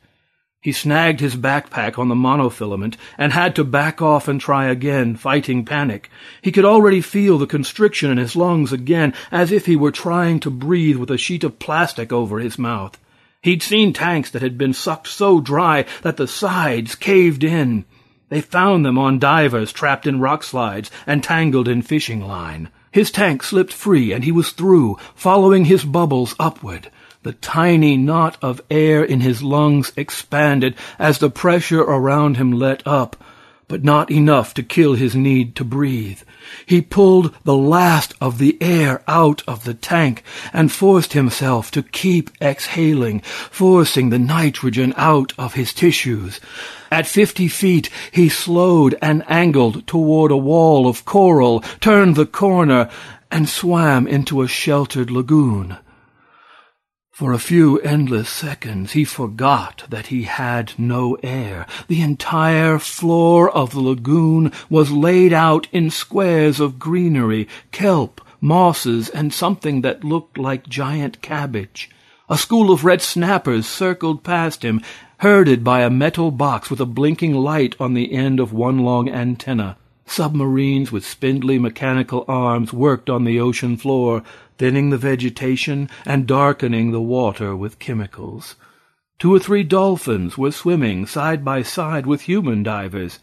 [0.64, 5.18] He snagged his backpack on the monofilament and had to back off and try again,
[5.18, 6.10] fighting panic.
[6.42, 10.40] He could already feel the constriction in his lungs again, as if he were trying
[10.40, 12.98] to breathe with a sheet of plastic over his mouth.
[13.42, 17.84] He'd seen tanks that had been sucked so dry that the sides caved in.
[18.30, 22.70] They found them on divers trapped in rock slides and tangled in fishing line.
[22.90, 26.90] His tank slipped free and he was through, following his bubbles upward.
[27.24, 32.86] The tiny knot of air in his lungs expanded as the pressure around him let
[32.86, 33.16] up,
[33.70, 36.20] but not enough to kill his need to breathe.
[36.66, 41.82] He pulled the last of the air out of the tank and forced himself to
[41.82, 46.42] keep exhaling, forcing the nitrogen out of his tissues.
[46.92, 52.90] At fifty feet, he slowed and angled toward a wall of coral, turned the corner,
[53.32, 55.78] and swam into a sheltered lagoon.
[57.14, 61.68] For a few endless seconds he forgot that he had no air.
[61.88, 69.10] The entire floor of the lagoon was laid out in squares of greenery, kelp, mosses,
[69.10, 71.88] and something that looked like giant cabbage.
[72.30, 74.82] A school of red snappers circled past him,
[75.18, 79.08] herded by a metal box with a blinking light on the end of one long
[79.08, 79.78] antenna.
[80.06, 84.24] Submarines with spindly mechanical arms worked on the ocean floor,
[84.58, 88.56] thinning the vegetation and darkening the water with chemicals.
[89.18, 93.20] Two or three dolphins were swimming side by side with human divers,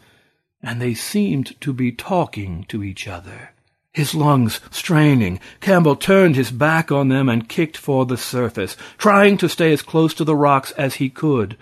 [0.63, 3.50] and they seemed to be talking to each other.
[3.93, 9.37] His lungs straining, Campbell turned his back on them and kicked for the surface, trying
[9.39, 11.57] to stay as close to the rocks as he could.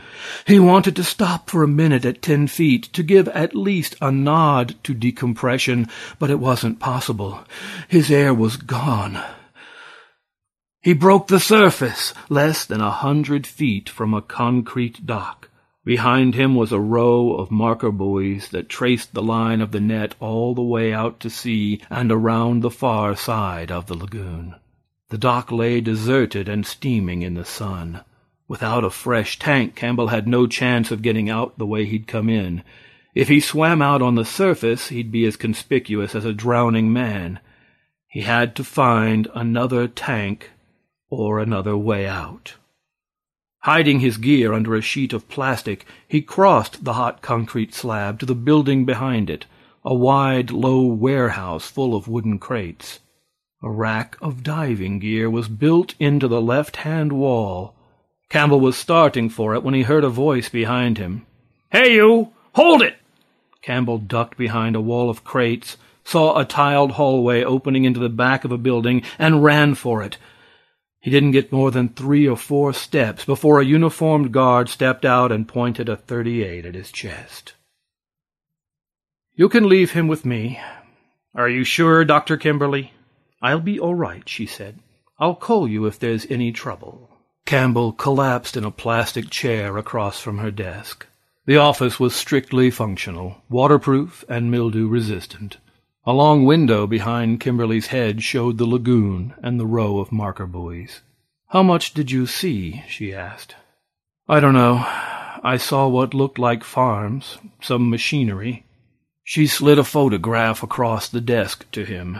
[0.45, 4.11] He wanted to stop for a minute at ten feet, to give at least a
[4.11, 5.87] nod to decompression,
[6.19, 7.43] but it wasn't possible.
[7.87, 9.19] His air was gone.
[10.81, 15.38] He broke the surface, less than a hundred feet from a concrete dock.
[15.89, 20.13] Behind him was a row of marker buoys that traced the line of the net
[20.19, 24.53] all the way out to sea and around the far side of the lagoon.
[25.09, 28.01] The dock lay deserted and steaming in the sun.
[28.47, 32.29] Without a fresh tank, Campbell had no chance of getting out the way he'd come
[32.29, 32.61] in.
[33.15, 37.39] If he swam out on the surface, he'd be as conspicuous as a drowning man.
[38.07, 40.51] He had to find another tank
[41.09, 42.57] or another way out.
[43.63, 48.25] Hiding his gear under a sheet of plastic, he crossed the hot concrete slab to
[48.25, 49.45] the building behind it,
[49.83, 52.99] a wide, low warehouse full of wooden crates.
[53.61, 57.75] A rack of diving gear was built into the left-hand wall.
[58.29, 61.25] Campbell was starting for it when he heard a voice behind him.
[61.69, 62.29] Hey, you!
[62.53, 62.95] Hold it!
[63.61, 68.45] Campbell ducked behind a wall of crates, saw a tiled hallway opening into the back
[68.45, 70.17] of a building, and ran for it.
[70.99, 75.31] He didn't get more than three or four steps before a uniformed guard stepped out
[75.31, 77.53] and pointed a 38 at his chest.
[79.33, 80.59] You can leave him with me.
[81.33, 82.35] Are you sure, Dr.
[82.35, 82.91] Kimberly?
[83.41, 84.79] I'll be all right, she said.
[85.17, 87.09] I'll call you if there's any trouble.
[87.45, 91.07] Campbell collapsed in a plastic chair across from her desk.
[91.45, 95.57] The office was strictly functional, waterproof and mildew resistant.
[96.05, 101.01] A long window behind Kimberly's head showed the lagoon and the row of marker buoys.
[101.47, 102.83] How much did you see?
[102.87, 103.55] she asked.
[104.27, 104.85] I don't know.
[105.43, 108.65] I saw what looked like farms, some machinery.
[109.23, 112.19] She slid a photograph across the desk to him.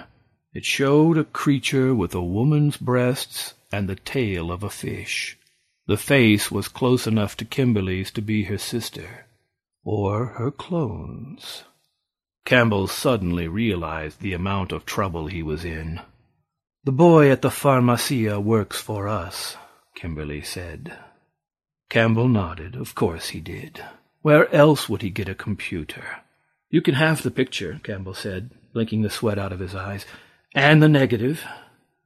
[0.54, 5.38] It showed a creature with a woman's breasts and the tail of a fish.
[5.88, 9.26] The face was close enough to Kimberly's to be her sister,
[9.84, 11.64] or her clones.
[12.50, 16.02] Campbell suddenly realized the amount of trouble he was in.
[16.84, 19.56] The boy at the pharmacia works for us,
[19.94, 20.98] Kimberly said.
[21.92, 22.76] Campbell nodded.
[22.76, 23.84] Of course he did.
[24.24, 26.04] Where else would he get a computer?
[26.72, 30.08] You can have the picture, Campbell said, blinking the sweat out of his eyes.
[30.56, 31.46] And the negative.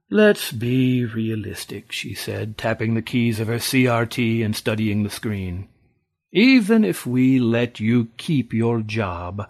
[0.10, 5.70] Let's be realistic, she said, tapping the keys of her CRT and studying the screen.
[6.34, 9.50] Even if we let you keep your job,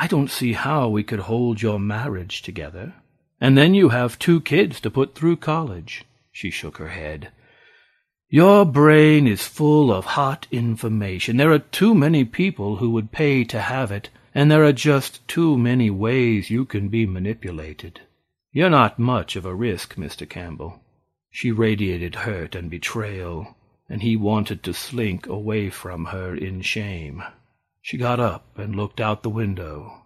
[0.00, 2.94] I don't see how we could hold your marriage together.
[3.40, 6.04] And then you have two kids to put through college.
[6.30, 7.32] She shook her head.
[8.28, 11.36] Your brain is full of hot information.
[11.36, 15.26] There are too many people who would pay to have it, and there are just
[15.26, 18.00] too many ways you can be manipulated.
[18.52, 20.28] You're not much of a risk, Mr.
[20.28, 20.80] Campbell.
[21.28, 23.56] She radiated hurt and betrayal,
[23.88, 27.24] and he wanted to slink away from her in shame.
[27.88, 30.02] She got up and looked out the window.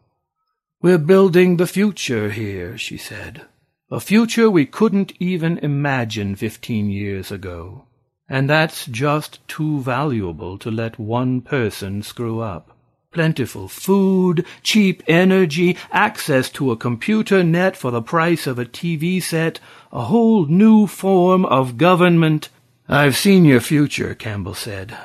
[0.81, 3.47] We're building the future here, she said.
[3.91, 7.87] A future we couldn't even imagine fifteen years ago.
[8.29, 12.71] And that's just too valuable to let one person screw up
[13.11, 19.21] plentiful food, cheap energy, access to a computer net for the price of a TV
[19.21, 19.59] set,
[19.91, 22.49] a whole new form of government.
[22.89, 24.97] I've seen your future, Campbell said.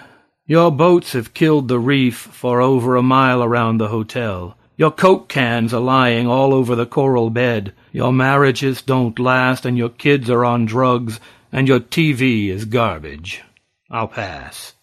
[0.49, 4.55] Your boats have killed the reef for over a mile around the hotel.
[4.77, 7.73] Your Coke cans are lying all over the coral bed.
[7.91, 11.19] Your marriages don't last, and your kids are on drugs,
[11.51, 13.43] and your TV is garbage.
[13.91, 14.73] I'll pass.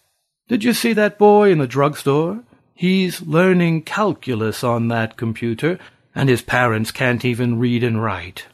[0.47, 2.43] Did you see that boy in the drugstore?
[2.75, 5.79] He's learning calculus on that computer,
[6.13, 8.45] and his parents can't even read and write.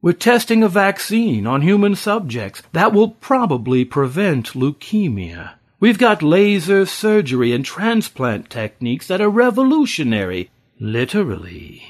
[0.00, 5.56] We're testing a vaccine on human subjects that will probably prevent leukemia.
[5.84, 10.48] We've got laser surgery and transplant techniques that are revolutionary.
[10.80, 11.82] Literally.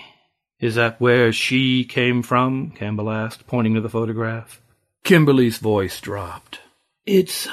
[0.58, 2.72] Is that where she came from?
[2.72, 4.60] Campbell asked, pointing to the photograph.
[5.04, 6.58] Kimberly's voice dropped.
[7.06, 7.46] It's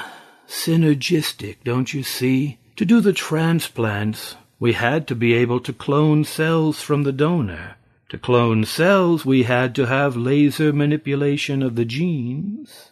[0.48, 2.58] synergistic, don't you see?
[2.74, 7.76] To do the transplants, we had to be able to clone cells from the donor.
[8.08, 12.90] To clone cells, we had to have laser manipulation of the genes.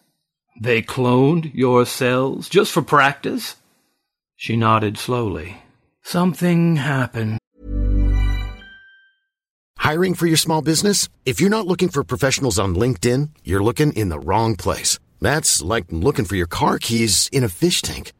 [0.62, 3.56] They cloned your cells just for practice?
[4.36, 5.56] She nodded slowly.
[6.02, 7.38] Something happened.
[9.78, 11.08] Hiring for your small business?
[11.24, 14.98] If you're not looking for professionals on LinkedIn, you're looking in the wrong place.
[15.22, 18.12] That's like looking for your car keys in a fish tank.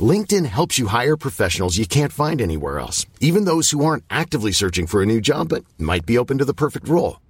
[0.00, 4.50] LinkedIn helps you hire professionals you can't find anywhere else, even those who aren't actively
[4.50, 7.20] searching for a new job but might be open to the perfect role.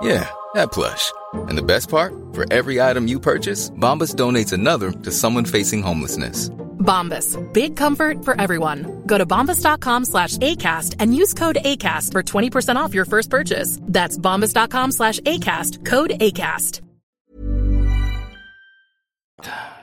[0.00, 1.12] Yeah, that plush.
[1.34, 2.14] And the best part?
[2.32, 6.50] For every item you purchase, Bombas donates another to someone facing homelessness.
[6.78, 7.36] Bombas.
[7.52, 9.02] Big comfort for everyone.
[9.06, 13.78] Go to bombas.com slash ACAST and use code ACAST for 20% off your first purchase.
[13.82, 15.84] That's bombas.com slash ACAST.
[15.84, 16.80] Code ACAST.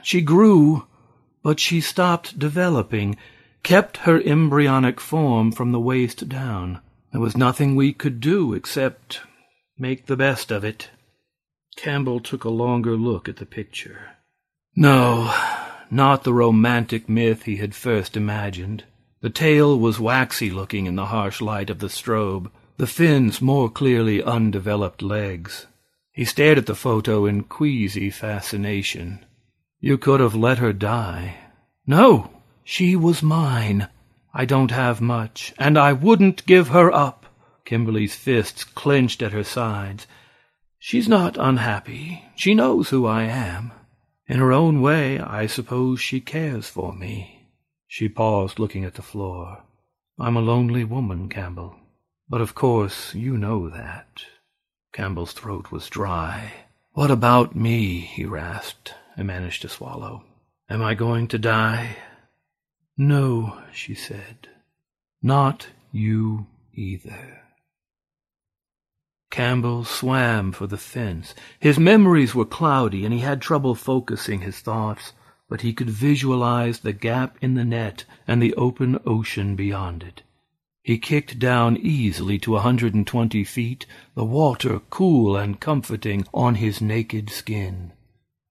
[0.04, 0.86] She grew,
[1.42, 3.18] but she stopped developing,
[3.64, 6.82] kept her embryonic form from the waist down.
[7.12, 9.22] There was nothing we could do except
[9.78, 10.90] make the best of it.
[11.76, 14.12] Campbell took a longer look at the picture.
[14.76, 15.34] No,
[15.92, 18.84] not the romantic myth he had first imagined.
[19.22, 23.70] The tail was waxy looking in the harsh light of the strobe, the fins more
[23.70, 25.68] clearly undeveloped legs.
[26.12, 29.26] He stared at the photo in queasy fascination.
[29.80, 31.38] You could have let her die.
[31.86, 32.32] No,
[32.64, 33.88] she was mine.
[34.34, 37.25] I don't have much, and I wouldn't give her up.
[37.66, 40.08] Kimberly's fists clenched at her sides.
[40.80, 42.24] She's not unhappy.
[42.36, 43.74] She knows who I am.
[44.28, 47.50] In her own way, I suppose she cares for me.
[47.88, 49.64] She paused, looking at the floor.
[50.20, 51.76] I'm a lonely woman, Campbell.
[52.30, 54.24] But of course you know that.
[54.94, 56.54] Campbell's throat was dry.
[56.94, 58.00] What about me?
[58.00, 60.24] he rasped and managed to swallow.
[60.70, 61.98] Am I going to die?
[62.98, 64.48] No, she said.
[65.22, 67.45] Not you either.
[69.32, 71.36] Campbell swam for the fence.
[71.60, 75.14] His memories were cloudy, and he had trouble focusing his thoughts,
[75.50, 80.24] but he could visualize the gap in the net and the open ocean beyond it.
[80.84, 86.26] He kicked down easily to a hundred and twenty feet, the water cool and comforting
[86.34, 87.92] on his naked skin.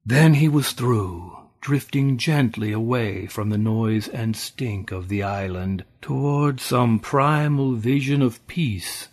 [0.05, 5.85] Then he was through, drifting gently away from the noise and stink of the island
[6.03, 9.09] toward some primal vision of peace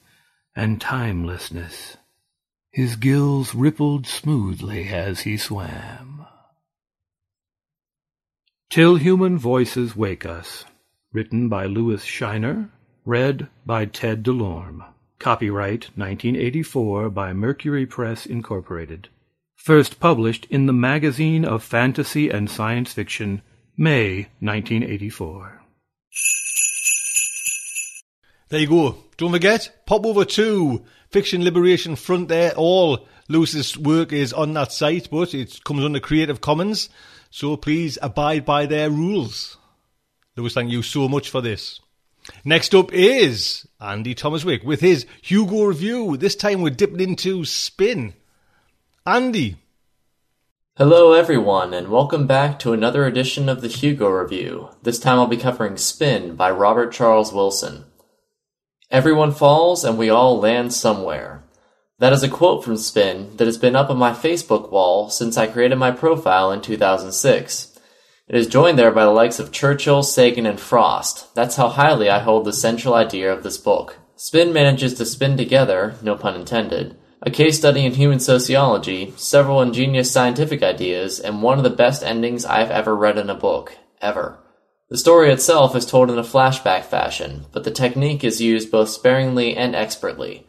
[0.55, 1.97] and timelessness.
[2.71, 6.25] His gills rippled smoothly as he swam.
[8.69, 10.63] Till Human Voices Wake Us,
[11.11, 12.69] written by Lewis Shiner,
[13.05, 14.85] read by Ted DeLorme.
[15.19, 19.09] Copyright 1984 by Mercury Press Incorporated.
[19.55, 23.43] First published in the Magazine of Fantasy and Science Fiction,
[23.77, 25.60] May 1984.
[28.51, 28.97] There you go.
[29.15, 32.51] Don't forget, pop over to Fiction Liberation Front there.
[32.57, 36.89] All Lewis's work is on that site, but it comes under Creative Commons.
[37.29, 39.55] So please abide by their rules.
[40.35, 41.79] Lewis, thank you so much for this.
[42.43, 46.17] Next up is Andy Thomaswick with his Hugo review.
[46.17, 48.15] This time we're dipping into spin.
[49.05, 49.55] Andy.
[50.75, 54.71] Hello, everyone, and welcome back to another edition of the Hugo Review.
[54.83, 57.85] This time I'll be covering Spin by Robert Charles Wilson.
[58.91, 61.45] Everyone falls and we all land somewhere.
[61.99, 65.37] That is a quote from Spin that has been up on my Facebook wall since
[65.37, 67.79] I created my profile in 2006.
[68.27, 71.33] It is joined there by the likes of Churchill, Sagan, and Frost.
[71.35, 73.97] That's how highly I hold the central idea of this book.
[74.17, 79.61] Spin manages to spin together, no pun intended, a case study in human sociology, several
[79.61, 83.77] ingenious scientific ideas, and one of the best endings I've ever read in a book.
[84.01, 84.40] Ever.
[84.91, 88.89] The story itself is told in a flashback fashion, but the technique is used both
[88.89, 90.45] sparingly and expertly.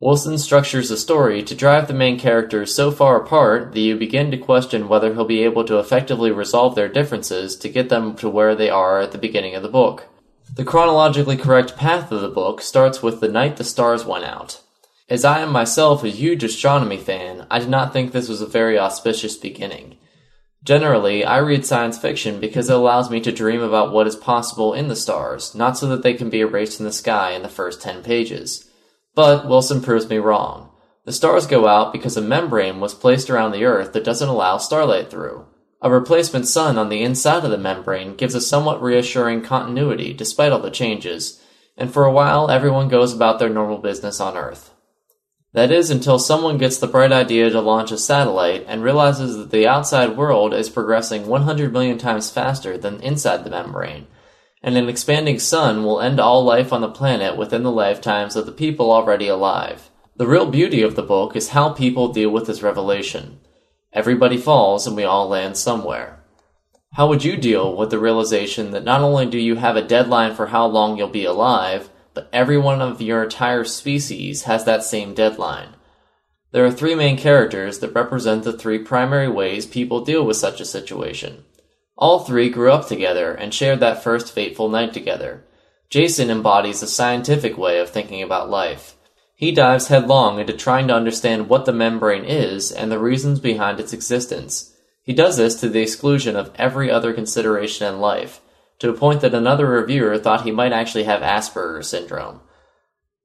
[0.00, 4.30] Wilson structures the story to drive the main characters so far apart that you begin
[4.30, 8.28] to question whether he'll be able to effectively resolve their differences to get them to
[8.28, 10.06] where they are at the beginning of the book.
[10.54, 14.60] The chronologically correct path of the book starts with the night the stars went out.
[15.08, 18.46] As I am myself a huge astronomy fan, I did not think this was a
[18.46, 19.96] very auspicious beginning.
[20.64, 24.74] Generally, I read science fiction because it allows me to dream about what is possible
[24.74, 27.48] in the stars, not so that they can be erased in the sky in the
[27.48, 28.68] first 10 pages.
[29.14, 30.70] But Wilson proves me wrong.
[31.04, 34.58] The stars go out because a membrane was placed around the Earth that doesn't allow
[34.58, 35.46] starlight through.
[35.80, 40.50] A replacement sun on the inside of the membrane gives a somewhat reassuring continuity despite
[40.50, 41.40] all the changes,
[41.76, 44.72] and for a while everyone goes about their normal business on Earth.
[45.56, 49.50] That is until someone gets the bright idea to launch a satellite and realizes that
[49.50, 54.06] the outside world is progressing 100 million times faster than inside the membrane,
[54.62, 58.44] and an expanding sun will end all life on the planet within the lifetimes of
[58.44, 59.88] the people already alive.
[60.16, 63.40] The real beauty of the book is how people deal with this revelation.
[63.94, 66.22] Everybody falls and we all land somewhere.
[66.92, 70.34] How would you deal with the realization that not only do you have a deadline
[70.34, 74.82] for how long you'll be alive, but every one of your entire species has that
[74.82, 75.74] same deadline?
[76.50, 80.58] There are three main characters that represent the three primary ways people deal with such
[80.58, 81.44] a situation.
[81.94, 85.44] All three grew up together and shared that first fateful night together.
[85.90, 88.96] Jason embodies a scientific way of thinking about life.
[89.34, 93.78] He dives headlong into trying to understand what the membrane is and the reasons behind
[93.78, 94.74] its existence.
[95.02, 98.40] He does this to the exclusion of every other consideration in life,
[98.78, 102.40] to a point that another reviewer thought he might actually have Asperger's syndrome.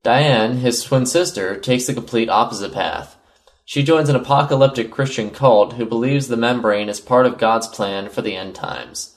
[0.03, 3.17] Diane, his twin sister, takes the complete opposite path.
[3.65, 8.09] She joins an apocalyptic Christian cult who believes the membrane is part of God's plan
[8.09, 9.15] for the end times.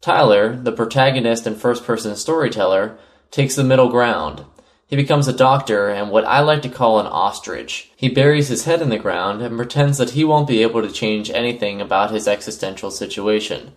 [0.00, 2.98] Tyler, the protagonist and first person storyteller,
[3.30, 4.44] takes the middle ground.
[4.86, 7.90] He becomes a doctor and what I like to call an ostrich.
[7.96, 10.92] He buries his head in the ground and pretends that he won't be able to
[10.92, 13.72] change anything about his existential situation.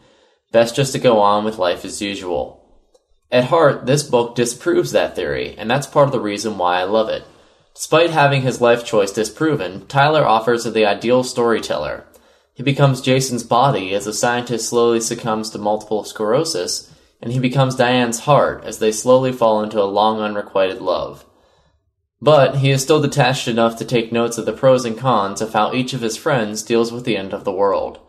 [0.51, 2.59] Best just to go on with life as usual.
[3.31, 6.85] At heart, this book disproves that theory, and that's part of the reason why I
[6.85, 7.23] love it.
[7.75, 12.05] Despite having his life choice disproven, Tyler offers the ideal storyteller.
[12.55, 17.75] He becomes Jason's body as the scientist slowly succumbs to multiple sclerosis, and he becomes
[17.75, 21.25] Diane's heart as they slowly fall into a long unrequited love.
[22.21, 25.53] But he is still detached enough to take notes of the pros and cons of
[25.53, 27.99] how each of his friends deals with the end of the world.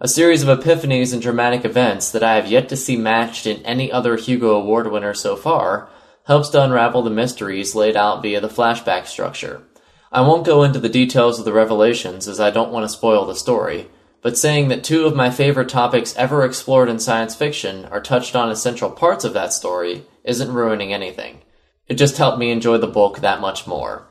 [0.00, 3.64] A series of epiphanies and dramatic events that I have yet to see matched in
[3.64, 5.88] any other Hugo Award winner so far
[6.26, 9.62] helps to unravel the mysteries laid out via the flashback structure.
[10.10, 13.24] I won't go into the details of the revelations as I don't want to spoil
[13.24, 13.86] the story,
[14.20, 18.34] but saying that two of my favorite topics ever explored in science fiction are touched
[18.34, 21.42] on as central parts of that story isn't ruining anything.
[21.86, 24.08] It just helped me enjoy the book that much more.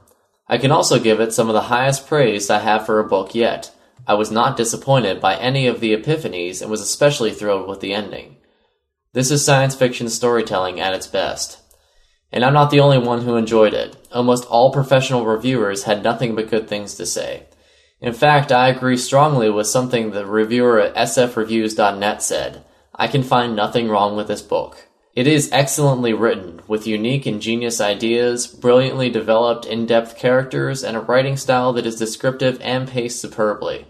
[0.48, 3.36] I can also give it some of the highest praise I have for a book
[3.36, 3.72] yet.
[4.06, 7.93] I was not disappointed by any of the epiphanies and was especially thrilled with the
[7.93, 8.38] ending.
[9.14, 11.60] This is science fiction storytelling at its best.
[12.32, 13.95] And I'm not the only one who enjoyed it.
[14.12, 17.45] Almost all professional reviewers had nothing but good things to say.
[18.01, 22.66] In fact, I agree strongly with something the reviewer at sfreviews.net said.
[22.95, 24.88] I can find nothing wrong with this book.
[25.16, 31.01] It is excellently written, with unique and genius ideas, brilliantly developed in-depth characters, and a
[31.01, 33.86] writing style that is descriptive and paced superbly.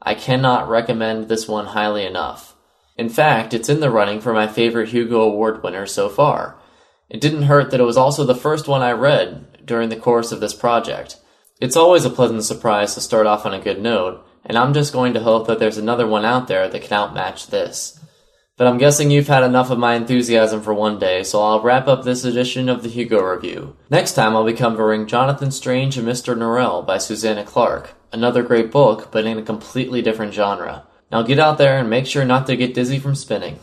[0.00, 2.56] I cannot recommend this one highly enough.
[2.96, 6.58] In fact, it's in the running for my favorite Hugo Award winner so far.
[7.10, 10.32] It didn't hurt that it was also the first one I read during the course
[10.32, 11.18] of this project.
[11.60, 14.94] It's always a pleasant surprise to start off on a good note, and I'm just
[14.94, 18.01] going to hope that there's another one out there that can outmatch this.
[18.62, 21.88] But I'm guessing you've had enough of my enthusiasm for one day, so I'll wrap
[21.88, 23.76] up this edition of the Hugo Review.
[23.90, 26.36] Next time I'll be covering Jonathan Strange and Mr.
[26.36, 30.86] Norrell by Susanna Clarke, another great book, but in a completely different genre.
[31.10, 33.58] Now get out there and make sure not to get dizzy from spinning.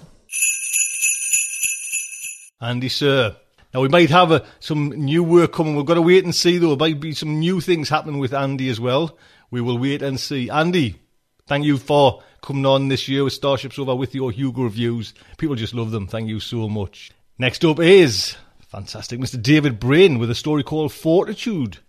[2.60, 3.38] Andy, sir.
[3.74, 5.78] Now, we might have a, some new work coming.
[5.78, 6.76] We've got to wait and see, though.
[6.76, 9.18] There might be some new things happening with Andy as well.
[9.50, 10.50] We will wait and see.
[10.50, 11.00] Andy,
[11.47, 15.14] thank you for coming on this year with Starship Sofa with your Hugo reviews.
[15.38, 16.08] People just love them.
[16.08, 17.12] Thank you so much.
[17.38, 18.36] Next up is
[18.68, 19.42] fantastic Mr.
[19.42, 21.80] David Brin with a story called Fortitude.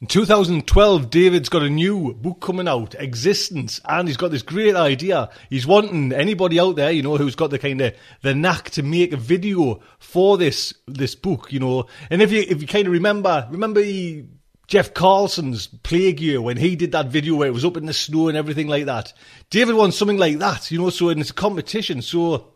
[0.00, 4.76] In 2012, David's got a new book coming out, Existence, and he's got this great
[4.76, 5.30] idea.
[5.48, 8.82] He's wanting anybody out there, you know, who's got the kind of the knack to
[8.82, 11.86] make a video for this this book, you know.
[12.10, 14.26] And if you if you kind of remember, remember he,
[14.66, 17.92] Jeff Carlson's Plague Year when he did that video where it was up in the
[17.92, 19.12] snow and everything like that.
[19.50, 20.90] David wants something like that, you know.
[20.90, 22.52] So it's a competition, so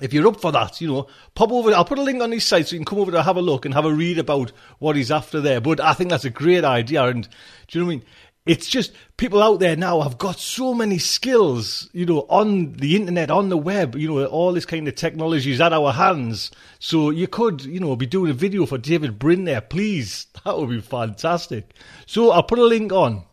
[0.00, 1.72] if you're up for that, you know, pop over.
[1.72, 3.42] I'll put a link on his site so you can come over to have a
[3.42, 5.60] look and have a read about what he's after there.
[5.60, 7.04] But I think that's a great idea.
[7.04, 7.28] And
[7.66, 8.06] do you know what I mean?
[8.46, 12.96] It's just people out there now have got so many skills, you know, on the
[12.96, 16.50] internet, on the web, you know, all this kind of technology is at our hands.
[16.78, 20.26] So you could, you know, be doing a video for David Brin there, please.
[20.44, 21.74] That would be fantastic.
[22.06, 23.24] So I'll put a link on.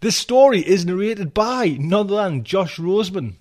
[0.00, 3.34] This story is narrated by none other than Josh Roseman.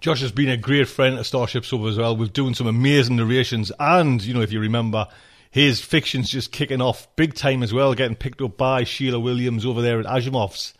[0.00, 2.16] Josh has been a great friend at Starship Sofa as well.
[2.16, 5.08] We've doing some amazing narrations, and you know, if you remember,
[5.50, 9.64] his fiction's just kicking off big time as well, getting picked up by Sheila Williams
[9.64, 10.74] over there at Asimov's.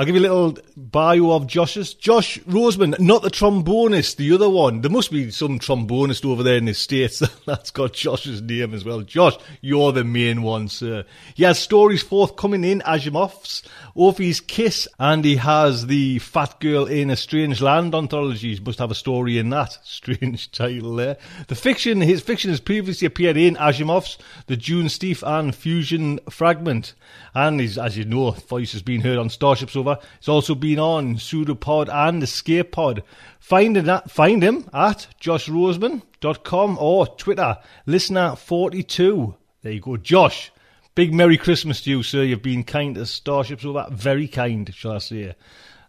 [0.00, 1.92] I'll give you a little bio of Josh's.
[1.92, 4.80] Josh Roseman, not the trombonist, the other one.
[4.80, 8.82] There must be some trombonist over there in the States that's got Josh's name as
[8.82, 9.02] well.
[9.02, 11.04] Josh, you're the main one, sir.
[11.34, 13.62] He has stories forthcoming in Asimov's,
[13.94, 18.54] Ophi's Kiss, and he has the Fat Girl in a Strange Land anthology.
[18.54, 19.76] He must have a story in that.
[19.84, 21.18] Strange title there.
[21.48, 26.94] The fiction, his fiction has previously appeared in Asimov's, The June Steef and Fusion Fragment.
[27.34, 30.02] And he's, as you know, voice has been heard on Starship Sofa Crossover.
[30.18, 33.02] He's also been on Pseudopod and Escape Pod.
[33.38, 39.36] Find, find him at joshroseman.com or Twitter, listener42.
[39.62, 40.52] There you go, Josh.
[40.94, 42.22] Big Merry Christmas to you, sir.
[42.22, 43.88] You've been kind to Starship Sofa.
[43.92, 45.34] Very kind, shall I say.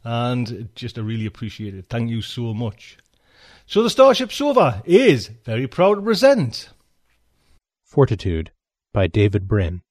[0.04, 1.86] And just I really appreciate it.
[1.90, 2.98] Thank you so much.
[3.66, 6.70] So the Starship Sofa is very proud to present
[7.84, 8.52] Fortitude
[8.94, 9.82] by David Brin.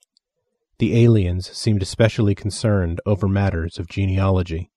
[0.80, 4.70] The aliens seemed especially concerned over matters of genealogy.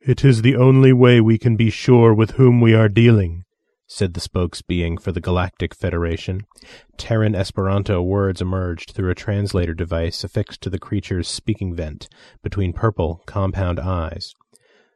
[0.00, 3.44] It is the only way we can be sure with whom we are dealing,
[3.86, 6.48] said the spokesbeing for the Galactic Federation.
[6.96, 12.08] Terran Esperanto words emerged through a translator device affixed to the creature's speaking vent
[12.42, 14.34] between purple, compound eyes.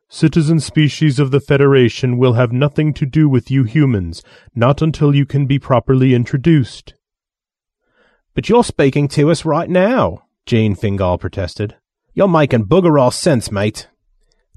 [0.08, 4.20] Citizen species of the Federation will have nothing to do with you humans,
[4.52, 6.94] not until you can be properly introduced.
[8.34, 11.76] But you're speaking to us right now, Jane Fingal protested.
[12.14, 13.88] You're making bugger all sense, mate.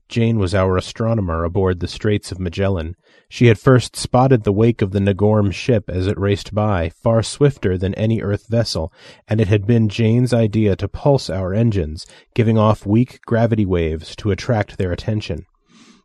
[0.10, 2.96] Jane was our astronomer aboard the Straits of Magellan.
[3.30, 7.22] She had first spotted the wake of the Nagorm ship as it raced by, far
[7.22, 8.92] swifter than any Earth vessel,
[9.28, 14.16] and it had been Jane's idea to pulse our engines, giving off weak gravity waves
[14.16, 15.46] to attract their attention.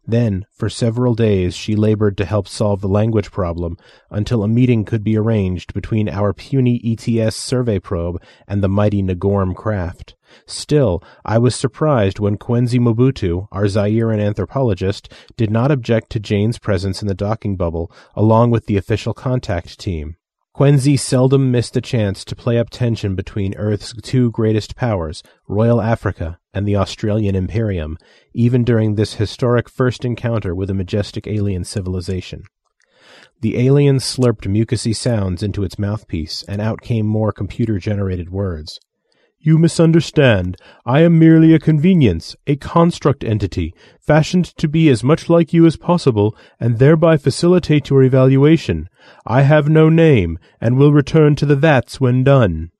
[0.06, 3.76] Then, for several days, she labored to help solve the language problem
[4.10, 9.02] until a meeting could be arranged between our puny ETS survey probe and the mighty
[9.02, 10.16] Nagorm craft.
[10.46, 16.58] Still, I was surprised when Kwenzi Mobutu, our Zairean anthropologist, did not object to Jane's
[16.58, 20.16] presence in the docking bubble, along with the official contact team.
[20.54, 25.80] Kwenzi seldom missed a chance to play up tension between Earth's two greatest powers, Royal
[25.80, 27.96] Africa and the Australian Imperium,
[28.34, 32.42] even during this historic first encounter with a majestic alien civilization.
[33.40, 38.78] The alien slurped mucousy sounds into its mouthpiece, and out came more computer-generated words.
[39.44, 40.56] You misunderstand.
[40.86, 45.66] I am merely a convenience, a construct entity, fashioned to be as much like you
[45.66, 48.88] as possible, and thereby facilitate your evaluation.
[49.26, 52.70] I have no name, and will return to the vats when done.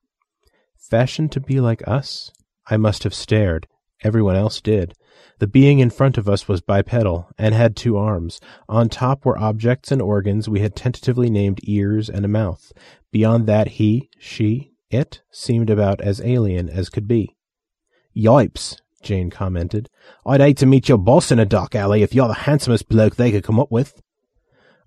[0.79, 2.31] Fashioned to be like us?
[2.71, 3.67] I must have stared.
[4.05, 4.95] Everyone else did.
[5.41, 8.41] The being in front of us was bipedal, and had two arms.
[8.69, 12.71] On top were objects and organs we had tentatively named ears and a mouth.
[13.11, 17.37] Beyond that he, she, it seemed about as alien as could be.
[18.17, 19.89] Yipes, Jane commented.
[20.27, 23.17] I'd hate to meet your boss in a dark alley if you're the handsomest bloke
[23.17, 24.01] they could come up with.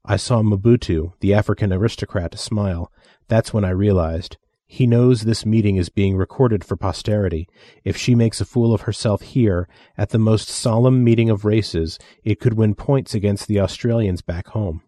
[0.06, 2.92] I saw Mobutu, the African aristocrat, smile.
[3.28, 4.38] That's when I realized.
[4.68, 7.48] He knows this meeting is being recorded for posterity.
[7.84, 12.00] If she makes a fool of herself here, at the most solemn meeting of races,
[12.24, 14.82] it could win points against the Australians back home.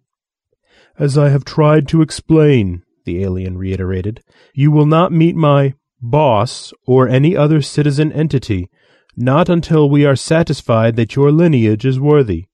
[0.99, 4.23] As I have tried to explain, the alien reiterated.
[4.53, 8.69] You will not meet my boss or any other citizen entity,
[9.15, 12.45] not until we are satisfied that your lineage is worthy.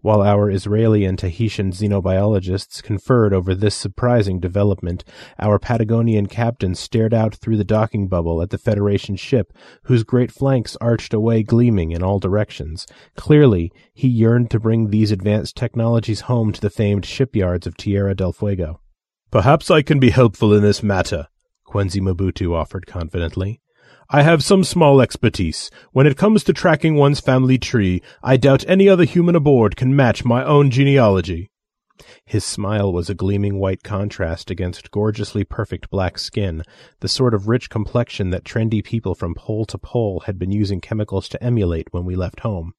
[0.00, 5.02] While our Israeli and Tahitian xenobiologists conferred over this surprising development,
[5.40, 9.52] our Patagonian captain stared out through the docking bubble at the Federation ship,
[9.82, 12.86] whose great flanks arched away gleaming in all directions.
[13.16, 18.14] Clearly, he yearned to bring these advanced technologies home to the famed shipyards of Tierra
[18.14, 18.80] del Fuego.
[19.30, 21.28] Perhaps I can be helpful in this matter,
[21.66, 23.60] Kwenzi Mobutu offered confidently.
[24.08, 25.70] I have some small expertise.
[25.92, 29.94] When it comes to tracking one's family tree, I doubt any other human aboard can
[29.94, 31.50] match my own genealogy.
[32.24, 36.62] His smile was a gleaming white contrast against gorgeously perfect black skin,
[37.00, 40.80] the sort of rich complexion that trendy people from pole to pole had been using
[40.80, 42.72] chemicals to emulate when we left home.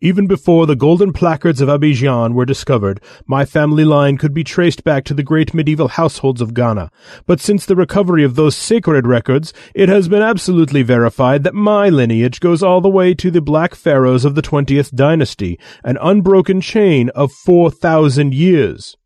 [0.00, 4.82] Even before the golden placards of Abidjan were discovered, my family line could be traced
[4.82, 6.90] back to the great medieval households of Ghana.
[7.24, 11.88] But since the recovery of those sacred records, it has been absolutely verified that my
[11.88, 16.60] lineage goes all the way to the Black Pharaohs of the 20th dynasty, an unbroken
[16.60, 18.96] chain of 4,000 years.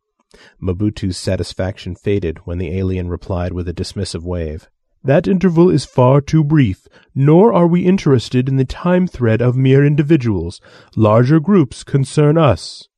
[0.59, 4.71] Mobutu's satisfaction faded when the alien replied with a dismissive wave.
[5.07, 9.57] That interval is far too brief, nor are we interested in the time thread of
[9.57, 10.61] mere individuals.
[10.97, 12.89] Larger groups concern us.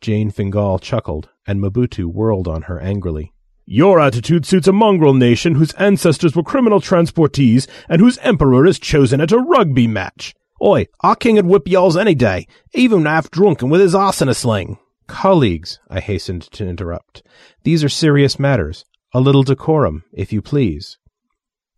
[0.00, 3.34] Jane Fingal chuckled, and Mobutu whirled on her angrily.
[3.66, 8.78] Your attitude suits a mongrel nation whose ancestors were criminal transportees and whose emperor is
[8.78, 10.34] chosen at a rugby match.
[10.62, 14.30] Oi, our king'd whip y'alls any day, even half drunk and with his ass in
[14.30, 14.78] a sling.
[15.08, 17.22] Colleagues, I hastened to interrupt,
[17.64, 18.86] these are serious matters.
[19.12, 20.96] A little decorum, if you please.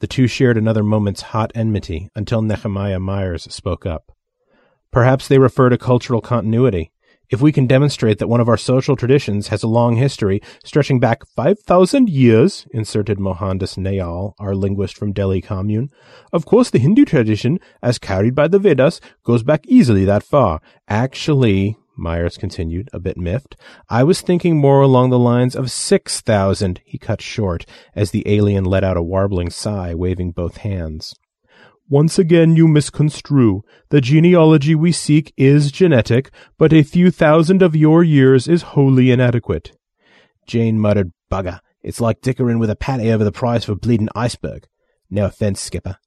[0.03, 4.11] The two shared another moment's hot enmity until Nehemiah Myers spoke up.
[4.91, 6.91] Perhaps they refer to cultural continuity.
[7.31, 10.99] If we can demonstrate that one of our social traditions has a long history stretching
[10.99, 15.89] back 5,000 years, inserted Mohandas Nayal, our linguist from Delhi commune.
[16.33, 20.61] Of course, the Hindu tradition, as carried by the Vedas, goes back easily that far.
[20.89, 23.57] Actually, Myers continued, a bit miffed,
[23.89, 28.65] I was thinking more along the lines of 6,000, he cut short, as the alien
[28.65, 31.15] let out a warbling sigh, waving both hands.
[31.89, 33.63] Once again you misconstrue.
[33.91, 39.11] The genealogy we seek is genetic, but a few thousand of your years is wholly
[39.11, 39.77] inadequate.
[40.47, 44.09] Jane muttered, Bugger, it's like dickering with a patty over the price of a bleeding
[44.15, 44.67] iceberg.
[45.11, 45.99] No offence, skipper.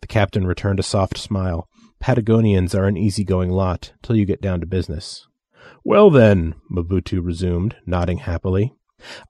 [0.00, 1.68] The captain returned a soft smile.
[2.04, 5.26] Patagonians are an easy-going lot, till you get down to business.
[5.84, 8.74] Well then, Mobutu resumed, nodding happily,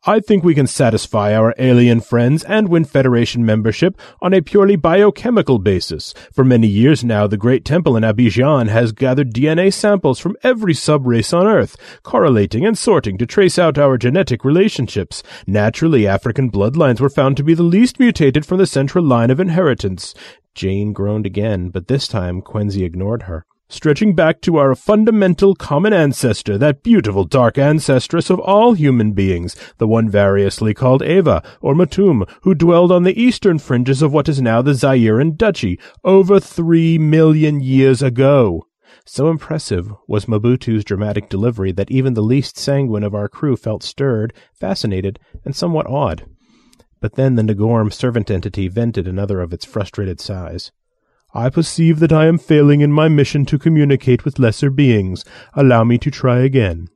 [0.05, 4.75] I think we can satisfy our alien friends and win Federation membership on a purely
[4.75, 6.14] biochemical basis.
[6.33, 10.75] For many years now, the Great Temple in Abidjan has gathered DNA samples from every
[10.75, 15.22] subrace on Earth, correlating and sorting to trace out our genetic relationships.
[15.47, 19.39] Naturally, African bloodlines were found to be the least mutated from the central line of
[19.39, 20.12] inheritance.
[20.55, 25.92] Jane groaned again, but this time Kwenzi ignored her stretching back to our fundamental common
[25.92, 31.74] ancestor, that beautiful dark ancestress of all human beings, the one variously called Eva or
[31.74, 36.38] Matum, who dwelled on the eastern fringes of what is now the Zairean Duchy, over
[36.38, 38.66] three million years ago.
[39.07, 43.82] So impressive was Mobutu's dramatic delivery that even the least sanguine of our crew felt
[43.82, 46.24] stirred, fascinated, and somewhat awed.
[47.05, 50.72] But then the Nagorm servant entity vented another of its frustrated sighs.
[51.34, 55.22] I perceive that I am failing in my mission to communicate with lesser beings.
[55.52, 56.88] Allow me to try again.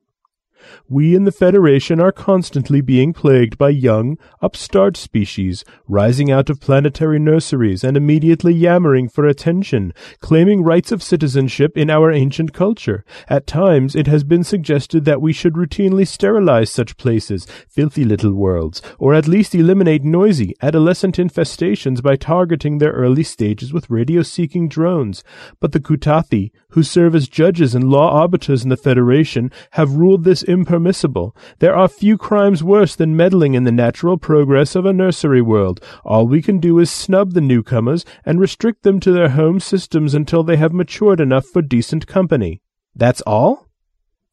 [0.89, 6.61] We in the Federation are constantly being plagued by young, upstart species, rising out of
[6.61, 13.05] planetary nurseries and immediately yammering for attention, claiming rights of citizenship in our ancient culture.
[13.29, 18.33] At times it has been suggested that we should routinely sterilize such places, filthy little
[18.33, 24.69] worlds, or at least eliminate noisy, adolescent infestations by targeting their early stages with radio-seeking
[24.69, 25.23] drones.
[25.61, 30.25] But the Kutathi, who serve as judges and law arbiters in the Federation, have ruled
[30.25, 31.37] this impermissible.
[31.61, 35.81] There are few crimes worse than meddling in the natural progress of a nursery world.
[36.05, 40.15] All we can do is snub the newcomers and restrict them to their home systems
[40.15, 42.63] until they have matured enough for decent company.
[42.97, 43.68] That's all?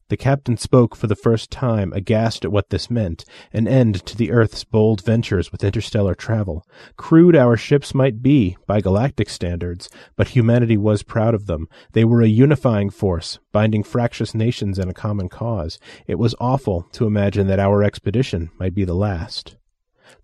[0.08, 4.16] The captain spoke for the first time, aghast at what this meant an end to
[4.16, 6.64] the Earth's bold ventures with interstellar travel.
[6.96, 11.68] Crude our ships might be, by galactic standards, but humanity was proud of them.
[11.94, 15.80] They were a unifying force, binding fractious nations in a common cause.
[16.06, 19.58] It was awful to imagine that our expedition might be the last.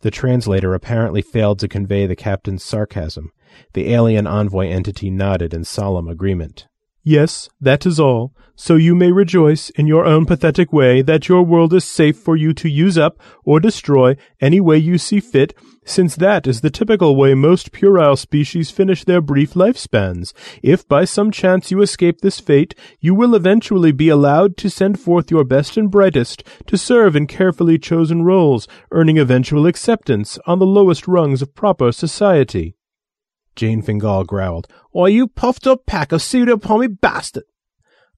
[0.01, 3.31] The translator apparently failed to convey the captain's sarcasm.
[3.73, 6.67] The alien envoy entity nodded in solemn agreement.
[7.03, 8.33] Yes, that is all.
[8.55, 12.35] So you may rejoice in your own pathetic way that your world is safe for
[12.35, 16.69] you to use up or destroy any way you see fit, since that is the
[16.69, 20.31] typical way most puerile species finish their brief lifespans.
[20.61, 24.99] If by some chance you escape this fate, you will eventually be allowed to send
[24.99, 30.59] forth your best and brightest to serve in carefully chosen roles, earning eventual acceptance on
[30.59, 32.75] the lowest rungs of proper society.
[33.55, 37.43] Jane Fingal growled, Why, you puffed up pack of pseudo-pommy bastard!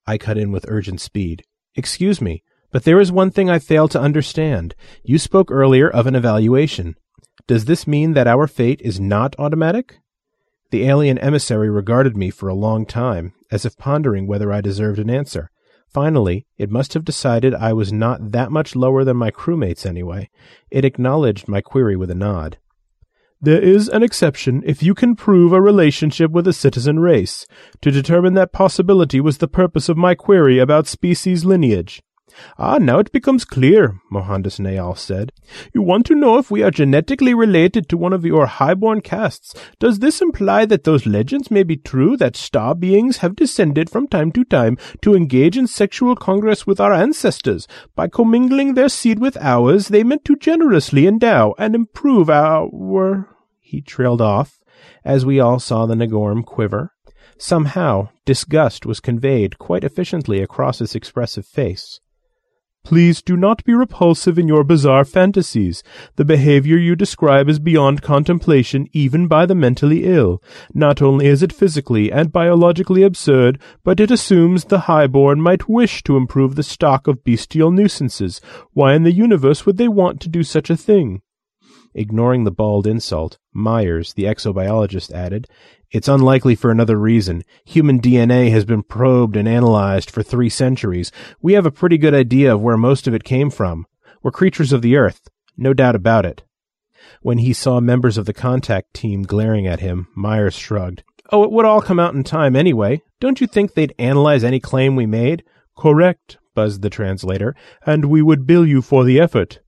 [0.05, 1.43] I cut in with urgent speed.
[1.75, 4.75] Excuse me, but there is one thing I fail to understand.
[5.03, 6.95] You spoke earlier of an evaluation.
[7.47, 9.99] Does this mean that our fate is not automatic?
[10.71, 14.97] The alien emissary regarded me for a long time, as if pondering whether I deserved
[14.97, 15.51] an answer.
[15.88, 20.31] Finally, it must have decided I was not that much lower than my crewmates anyway.
[20.71, 22.57] It acknowledged my query with a nod.
[23.43, 27.45] There is an exception if you can prove a relationship with a citizen race.
[27.81, 32.01] To determine that possibility was the purpose of my query about species lineage.
[32.57, 35.33] Ah, now it becomes clear, Mohandas Nayal said.
[35.73, 39.53] You want to know if we are genetically related to one of your highborn castes.
[39.77, 44.07] Does this imply that those legends may be true, that star beings have descended from
[44.07, 47.67] time to time to engage in sexual congress with our ancestors?
[47.93, 52.69] By commingling their seed with ours, they meant to generously endow and improve our
[53.64, 54.59] he trailed off,
[55.03, 56.91] as we all saw the Nagorm quiver.
[57.38, 61.99] Somehow, disgust was conveyed quite efficiently across his expressive face.
[62.84, 65.84] Please do not be repulsive in your bizarre fantasies.
[66.18, 70.43] The behavior you describe is beyond contemplation even by the mentally ill.
[70.74, 76.03] Not only is it physically and biologically absurd, but it assumes the highborn might wish
[76.03, 78.41] to improve the stock of bestial nuisances.
[78.74, 81.22] Why in the universe would they want to do such a thing?
[81.95, 85.47] Ignoring the bald insult, Myers, the exobiologist, added,
[85.91, 87.43] It's unlikely for another reason.
[87.65, 91.11] Human DNA has been probed and analyzed for three centuries.
[91.41, 93.85] We have a pretty good idea of where most of it came from.
[94.23, 95.29] We're creatures of the earth.
[95.55, 96.43] No doubt about it.
[97.21, 101.03] When he saw members of the contact team glaring at him, Myers shrugged.
[101.31, 103.01] Oh, it would all come out in time anyway.
[103.19, 105.43] Don't you think they'd analyze any claim we made?
[105.77, 109.59] Correct, buzzed the translator, and we would bill you for the effort.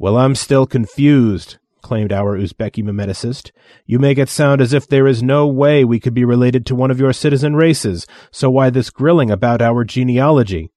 [0.00, 3.50] Well, I'm still confused, claimed our Uzbeki mimeticist.
[3.84, 6.74] You make it sound as if there is no way we could be related to
[6.74, 10.70] one of your citizen races, so why this grilling about our genealogy?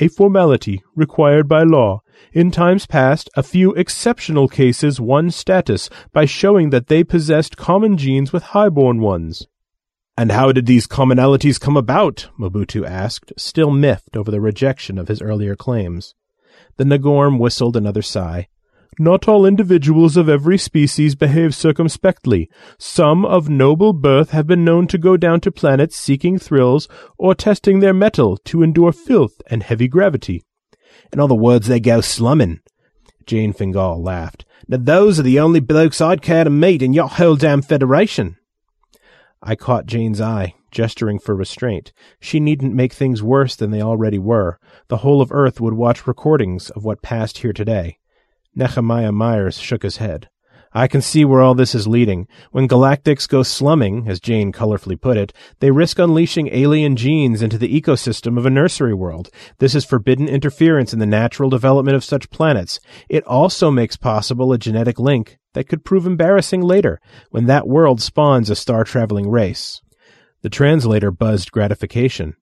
[0.00, 2.00] A formality required by law.
[2.32, 7.96] In times past, a few exceptional cases won status by showing that they possessed common
[7.96, 9.46] genes with highborn ones.
[10.16, 12.28] And how did these commonalities come about?
[12.36, 16.16] Mobutu asked, still miffed over the rejection of his earlier claims.
[16.78, 18.46] The Nagorm whistled another sigh.
[19.00, 22.48] Not all individuals of every species behave circumspectly.
[22.78, 27.34] Some of noble birth have been known to go down to planets seeking thrills or
[27.34, 30.44] testing their mettle to endure filth and heavy gravity.
[31.12, 32.60] In other words, they go slumming.
[33.26, 34.44] Jane Fingal laughed.
[34.68, 38.36] Now those are the only blokes I'd care to meet in your whole damn federation.
[39.42, 41.92] I caught Jane's eye, gesturing for restraint.
[42.20, 44.58] She needn't make things worse than they already were.
[44.88, 47.98] The whole of Earth would watch recordings of what passed here today.
[48.54, 50.30] Nehemiah Myers shook his head.
[50.72, 52.26] I can see where all this is leading.
[52.52, 57.58] When galactics go slumming, as Jane colorfully put it, they risk unleashing alien genes into
[57.58, 59.30] the ecosystem of a nursery world.
[59.58, 62.80] This is forbidden interference in the natural development of such planets.
[63.10, 66.98] It also makes possible a genetic link that could prove embarrassing later,
[67.30, 69.82] when that world spawns a star traveling race.
[70.40, 72.36] The translator buzzed gratification.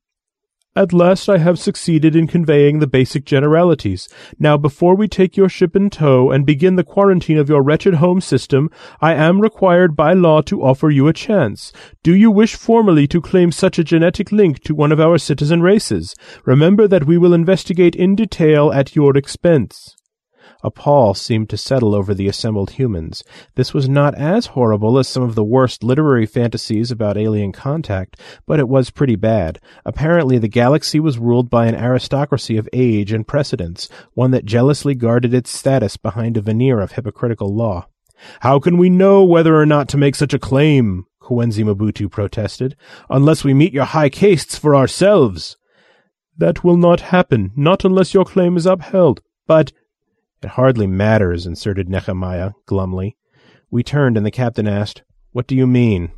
[0.76, 4.10] At last I have succeeded in conveying the basic generalities.
[4.38, 7.94] Now, before we take your ship in tow and begin the quarantine of your wretched
[7.94, 8.68] home system,
[9.00, 11.72] I am required by law to offer you a chance.
[12.02, 15.62] Do you wish formally to claim such a genetic link to one of our citizen
[15.62, 16.14] races?
[16.44, 19.95] Remember that we will investigate in detail at your expense.
[20.66, 23.22] A pall seemed to settle over the assembled humans.
[23.54, 28.20] This was not as horrible as some of the worst literary fantasies about alien contact,
[28.46, 29.60] but it was pretty bad.
[29.84, 34.96] Apparently, the galaxy was ruled by an aristocracy of age and precedence, one that jealously
[34.96, 37.86] guarded its status behind a veneer of hypocritical law.
[38.40, 41.06] How can we know whether or not to make such a claim?
[41.22, 42.74] Kwenzi Mobutu protested,
[43.08, 45.56] unless we meet your high castes for ourselves.
[46.36, 49.22] That will not happen, not unless your claim is upheld.
[49.46, 49.70] But
[50.46, 53.16] it hardly matters, inserted Nehemiah glumly.
[53.68, 56.12] We turned, and the captain asked, What do you mean?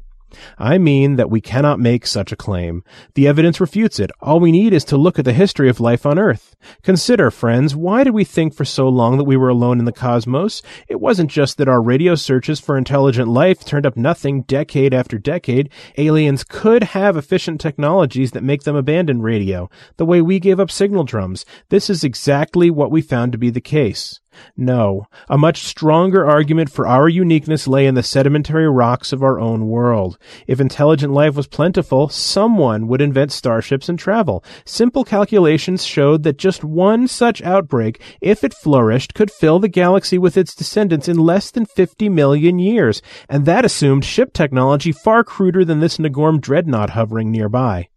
[0.58, 2.82] I mean that we cannot make such a claim.
[3.14, 4.10] The evidence refutes it.
[4.20, 6.56] All we need is to look at the history of life on Earth.
[6.82, 9.92] Consider, friends, why did we think for so long that we were alone in the
[9.92, 10.62] cosmos?
[10.88, 15.18] It wasn't just that our radio searches for intelligent life turned up nothing decade after
[15.18, 15.70] decade.
[15.96, 20.70] Aliens could have efficient technologies that make them abandon radio, the way we gave up
[20.70, 21.44] signal drums.
[21.68, 24.20] This is exactly what we found to be the case.
[24.56, 29.38] No, a much stronger argument for our uniqueness lay in the sedimentary rocks of our
[29.38, 30.18] own world.
[30.46, 34.44] If intelligent life was plentiful, someone would invent starships and travel.
[34.64, 40.18] Simple calculations showed that just one such outbreak, if it flourished, could fill the galaxy
[40.18, 45.24] with its descendants in less than 50 million years, and that assumed ship technology far
[45.24, 47.88] cruder than this Nagorm dreadnought hovering nearby.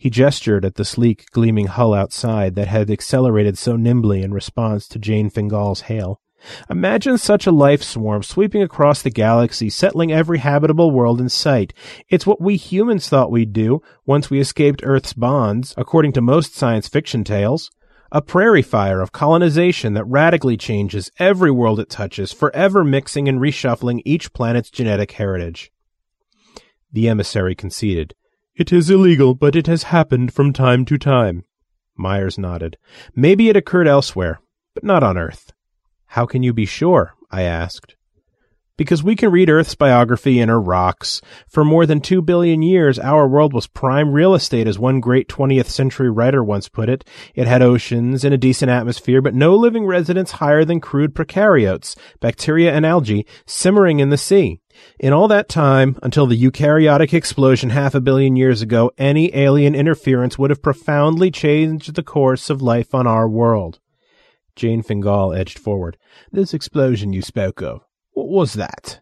[0.00, 4.88] He gestured at the sleek, gleaming hull outside that had accelerated so nimbly in response
[4.88, 6.22] to Jane Fingal's hail.
[6.70, 11.74] Imagine such a life swarm sweeping across the galaxy, settling every habitable world in sight.
[12.08, 16.54] It's what we humans thought we'd do once we escaped Earth's bonds, according to most
[16.54, 17.70] science fiction tales.
[18.10, 23.38] A prairie fire of colonization that radically changes every world it touches, forever mixing and
[23.38, 25.70] reshuffling each planet's genetic heritage.
[26.90, 28.14] The emissary conceded.
[28.60, 31.44] It is illegal, but it has happened from time to time.
[31.96, 32.76] Myers nodded.
[33.16, 34.38] Maybe it occurred elsewhere,
[34.74, 35.54] but not on Earth.
[36.08, 37.14] How can you be sure?
[37.30, 37.96] I asked.
[38.80, 41.20] Because we can read Earth's biography in her rocks.
[41.46, 45.28] For more than two billion years, our world was prime real estate, as one great
[45.28, 47.04] 20th century writer once put it.
[47.34, 51.94] It had oceans and a decent atmosphere, but no living residents higher than crude prokaryotes,
[52.20, 54.60] bacteria and algae, simmering in the sea.
[54.98, 59.74] In all that time, until the eukaryotic explosion half a billion years ago, any alien
[59.74, 63.78] interference would have profoundly changed the course of life on our world.
[64.56, 65.98] Jane Fingal edged forward.
[66.32, 69.00] This explosion you spoke of, what was that?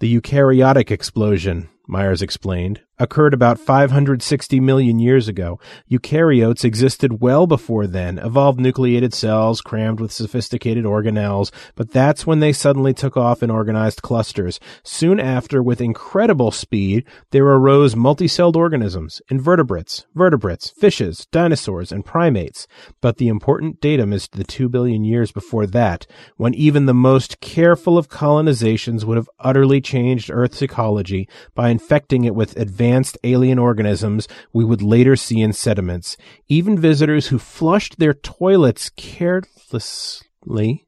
[0.00, 2.82] The eukaryotic explosion, Myers explained.
[2.98, 5.60] Occurred about 560 million years ago.
[5.90, 12.40] Eukaryotes existed well before then, evolved nucleated cells crammed with sophisticated organelles, but that's when
[12.40, 14.58] they suddenly took off in organized clusters.
[14.82, 22.66] Soon after, with incredible speed, there arose multicelled organisms, invertebrates, vertebrates, fishes, dinosaurs, and primates.
[23.00, 27.40] But the important datum is the 2 billion years before that, when even the most
[27.40, 33.18] careful of colonizations would have utterly changed Earth's ecology by infecting it with advanced advanced
[33.22, 36.16] alien organisms we would later see in sediments,
[36.48, 40.86] even visitors who flushed their toilets carelessly.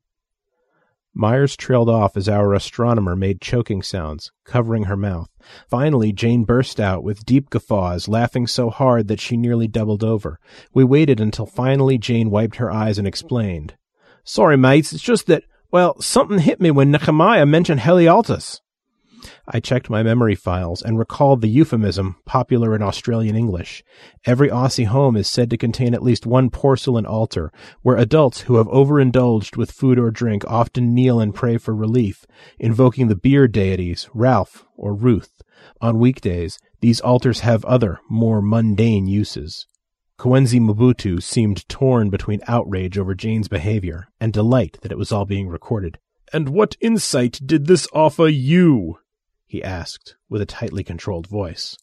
[1.12, 5.28] Myers trailed off as our astronomer made choking sounds, covering her mouth.
[5.68, 10.38] Finally, Jane burst out with deep guffaws, laughing so hard that she nearly doubled over.
[10.72, 13.74] We waited until finally Jane wiped her eyes and explained.
[14.24, 18.60] Sorry, mates, it's just that, well, something hit me when Nehemiah mentioned Helialtus.
[19.52, 23.82] I checked my memory files and recalled the euphemism popular in Australian English.
[24.24, 27.50] Every Aussie home is said to contain at least one porcelain altar,
[27.82, 32.26] where adults who have overindulged with food or drink often kneel and pray for relief,
[32.60, 35.42] invoking the beer deities, Ralph or Ruth.
[35.80, 39.66] On weekdays, these altars have other, more mundane uses.
[40.16, 45.24] Kwenzi Mobutu seemed torn between outrage over Jane's behavior and delight that it was all
[45.24, 45.98] being recorded.
[46.32, 48.98] And what insight did this offer you?
[49.50, 51.76] He asked, with a tightly controlled voice.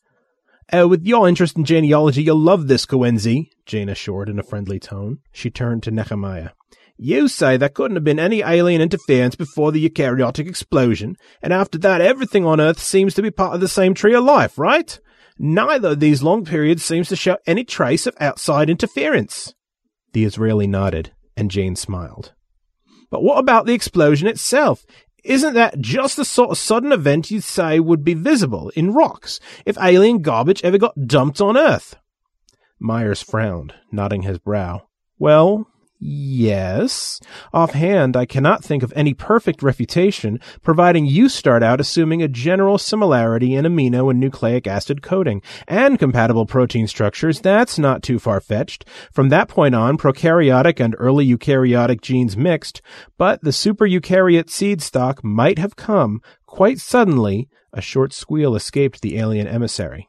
[0.74, 4.80] Uh, with your interest in genealogy, you'll love this, Kwenzi, Jane assured in a friendly
[4.80, 5.18] tone.
[5.34, 6.52] She turned to Nehemiah.
[6.96, 11.78] You say there couldn't have been any alien interference before the eukaryotic explosion, and after
[11.80, 14.98] that everything on Earth seems to be part of the same tree of life, right?
[15.38, 19.54] Neither of these long periods seems to show any trace of outside interference.
[20.14, 22.32] The Israeli nodded, and Jane smiled.
[23.10, 24.86] But what about the explosion itself?
[25.28, 29.42] Isn't that just the sort of sudden event you'd say would be visible in rocks
[29.66, 31.98] if alien garbage ever got dumped on Earth?
[32.80, 34.88] Myers frowned, nodding his brow.
[35.20, 35.68] Well,
[36.00, 37.20] Yes.
[37.52, 42.78] Offhand, I cannot think of any perfect refutation, providing you start out assuming a general
[42.78, 47.42] similarity in amino and nucleic acid coding and compatible protein structures.
[47.42, 48.86] That's not too far fetched.
[49.12, 52.82] From that point on, prokaryotic and early eukaryotic genes mixed,
[53.18, 57.50] but the super eukaryote seed stock might have come quite suddenly.
[57.74, 60.07] A short squeal escaped the alien emissary.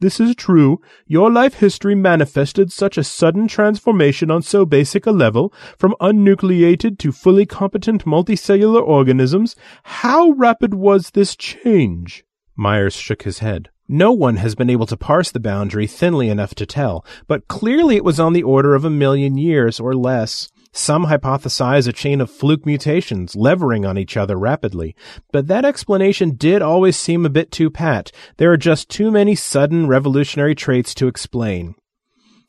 [0.00, 0.80] This is true.
[1.06, 6.98] Your life history manifested such a sudden transformation on so basic a level, from unnucleated
[7.00, 9.56] to fully competent multicellular organisms.
[9.82, 12.24] How rapid was this change?
[12.56, 13.68] Myers shook his head.
[13.88, 17.96] No one has been able to parse the boundary thinly enough to tell, but clearly
[17.96, 20.48] it was on the order of a million years or less.
[20.72, 24.94] Some hypothesize a chain of fluke mutations levering on each other rapidly,
[25.32, 28.12] but that explanation did always seem a bit too pat.
[28.36, 31.74] There are just too many sudden revolutionary traits to explain.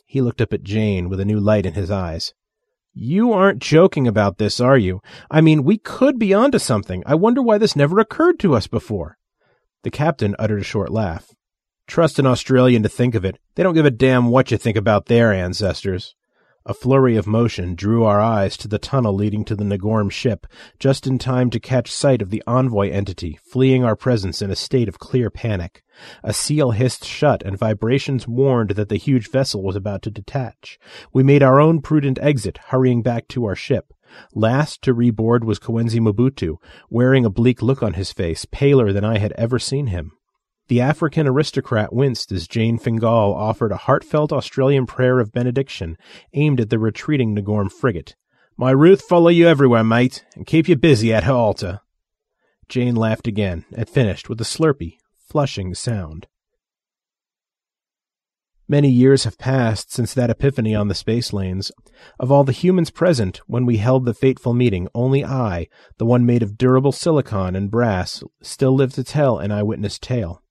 [0.06, 2.34] He looked up at Jane with a new light in his eyes.
[2.94, 5.02] You aren't joking about this, are you?
[5.32, 7.02] I mean, we could be onto something.
[7.06, 9.18] I wonder why this never occurred to us before.
[9.84, 11.34] The captain uttered a short laugh.
[11.88, 13.40] Trust an Australian to think of it.
[13.56, 16.16] They don't give a damn what you think about their ancestors.
[16.64, 20.46] A flurry of motion drew our eyes to the tunnel leading to the Nagorm ship,
[20.78, 24.56] just in time to catch sight of the envoy entity fleeing our presence in a
[24.56, 25.84] state of clear panic.
[26.24, 30.78] A seal hissed shut, and vibrations warned that the huge vessel was about to detach.
[31.12, 33.92] We made our own prudent exit, hurrying back to our ship.
[34.36, 36.58] Last to reboard was Kwenzi Mobutu,
[36.92, 40.12] wearing a bleak look on his face, paler than I had ever seen him.
[40.72, 45.98] The African aristocrat winced as Jane Fingal offered a heartfelt Australian prayer of benediction
[46.34, 48.16] aimed at the retreating Nagorm frigate.
[48.56, 51.82] My Ruth follow you everywhere, mate, and keep you busy at her altar.
[52.70, 54.96] Jane laughed again and finished with a slurpy,
[55.28, 56.28] flushing sound.
[58.66, 61.74] Many years have passed since that epiphany on the space lanes.
[62.18, 65.68] Of all the humans present when we held the fateful meeting, only I,
[65.98, 70.42] the one made of durable silicon and brass, still live to tell an eyewitness tale.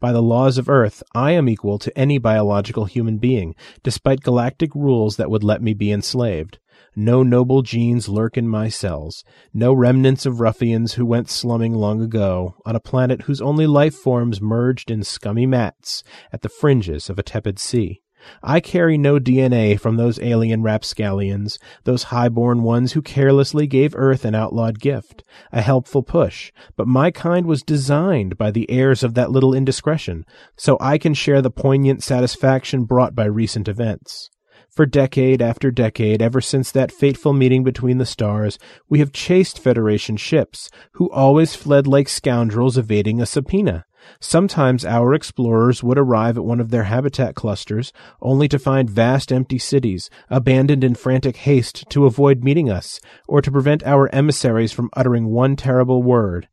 [0.00, 4.74] By the laws of Earth, I am equal to any biological human being, despite galactic
[4.74, 6.58] rules that would let me be enslaved.
[6.94, 12.02] No noble genes lurk in my cells, no remnants of ruffians who went slumming long
[12.02, 16.02] ago on a planet whose only life forms merged in scummy mats
[16.32, 18.02] at the fringes of a tepid sea.
[18.42, 24.24] I carry no DNA from those alien rapscallions, those high-born ones who carelessly gave Earth
[24.24, 29.14] an outlawed gift, a helpful push, but my kind was designed by the heirs of
[29.14, 30.24] that little indiscretion,
[30.56, 34.30] so I can share the poignant satisfaction brought by recent events.
[34.70, 38.58] For decade after decade, ever since that fateful meeting between the stars,
[38.88, 43.84] we have chased Federation ships, who always fled like scoundrels evading a subpoena.
[44.20, 49.32] Sometimes our explorers would arrive at one of their habitat clusters only to find vast
[49.32, 54.72] empty cities, abandoned in frantic haste to avoid meeting us, or to prevent our emissaries
[54.72, 56.48] from uttering one terrible word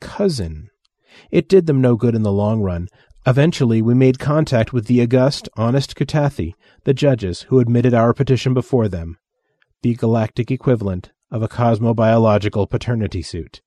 [0.00, 0.68] cousin.
[1.30, 2.88] It did them no good in the long run.
[3.26, 8.54] Eventually, we made contact with the august, honest Kutathi, the judges who admitted our petition
[8.54, 9.18] before them,
[9.82, 13.60] the galactic equivalent of a cosmobiological paternity suit.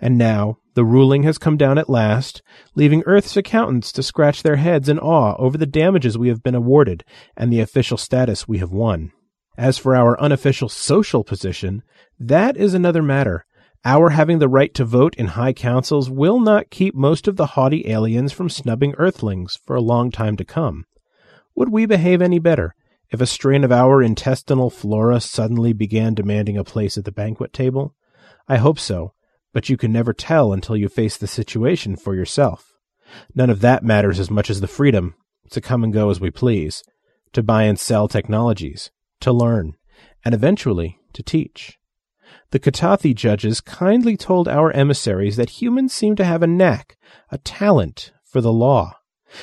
[0.00, 2.42] And now, the ruling has come down at last,
[2.74, 6.54] leaving Earth's accountants to scratch their heads in awe over the damages we have been
[6.54, 7.04] awarded
[7.36, 9.12] and the official status we have won.
[9.56, 11.82] As for our unofficial social position,
[12.20, 13.44] that is another matter.
[13.84, 17.46] Our having the right to vote in high councils will not keep most of the
[17.46, 20.84] haughty aliens from snubbing Earthlings for a long time to come.
[21.54, 22.74] Would we behave any better
[23.10, 27.52] if a strain of our intestinal flora suddenly began demanding a place at the banquet
[27.52, 27.94] table?
[28.46, 29.12] I hope so,
[29.52, 32.72] but you can never tell until you face the situation for yourself.
[33.34, 35.14] None of that matters as much as the freedom
[35.50, 36.82] to come and go as we please,
[37.32, 38.90] to buy and sell technologies,
[39.20, 39.74] to learn,
[40.24, 41.78] and eventually to teach.
[42.50, 46.96] The Kutathi judges kindly told our emissaries that humans seem to have a knack,
[47.30, 48.94] a talent for the law.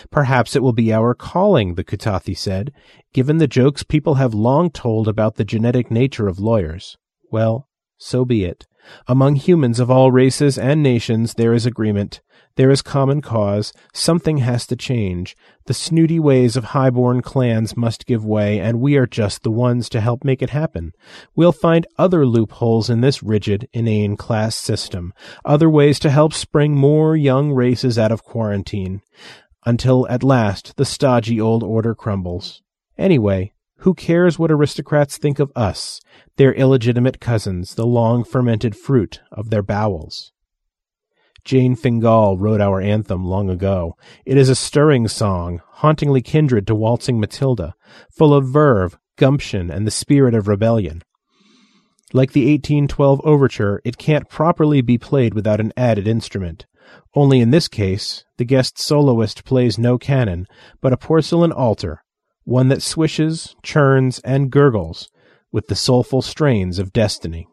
[0.09, 2.71] Perhaps it will be our calling, the Kutathi said,
[3.13, 6.97] given the jokes people have long told about the genetic nature of lawyers.
[7.31, 8.65] Well, so be it.
[9.07, 12.21] Among humans of all races and nations there is agreement.
[12.55, 13.73] There is common cause.
[13.93, 15.36] Something has to change.
[15.65, 19.89] The snooty ways of highborn clans must give way, and we are just the ones
[19.89, 20.93] to help make it happen.
[21.36, 25.13] We'll find other loopholes in this rigid, inane class system,
[25.43, 29.01] other ways to help spring more young races out of quarantine,
[29.65, 32.61] until at last the stodgy old order crumbles.
[32.97, 36.01] Anyway, who cares what aristocrats think of us,
[36.38, 40.32] their illegitimate cousins, the long fermented fruit of their bowels?
[41.43, 43.95] Jane Fingal wrote our anthem long ago.
[44.26, 47.76] It is a stirring song, hauntingly kindred to waltzing Matilda,
[48.09, 51.03] full of verve, gumption, and the spirit of rebellion.
[52.13, 56.65] Like the 1812 overture, it can't properly be played without an added instrument.
[57.13, 60.47] Only in this case, the guest soloist plays no cannon,
[60.82, 62.03] but a porcelain altar,
[62.45, 65.09] one that swishes, churns, and gurgles
[65.51, 67.47] with the soulful strains of destiny.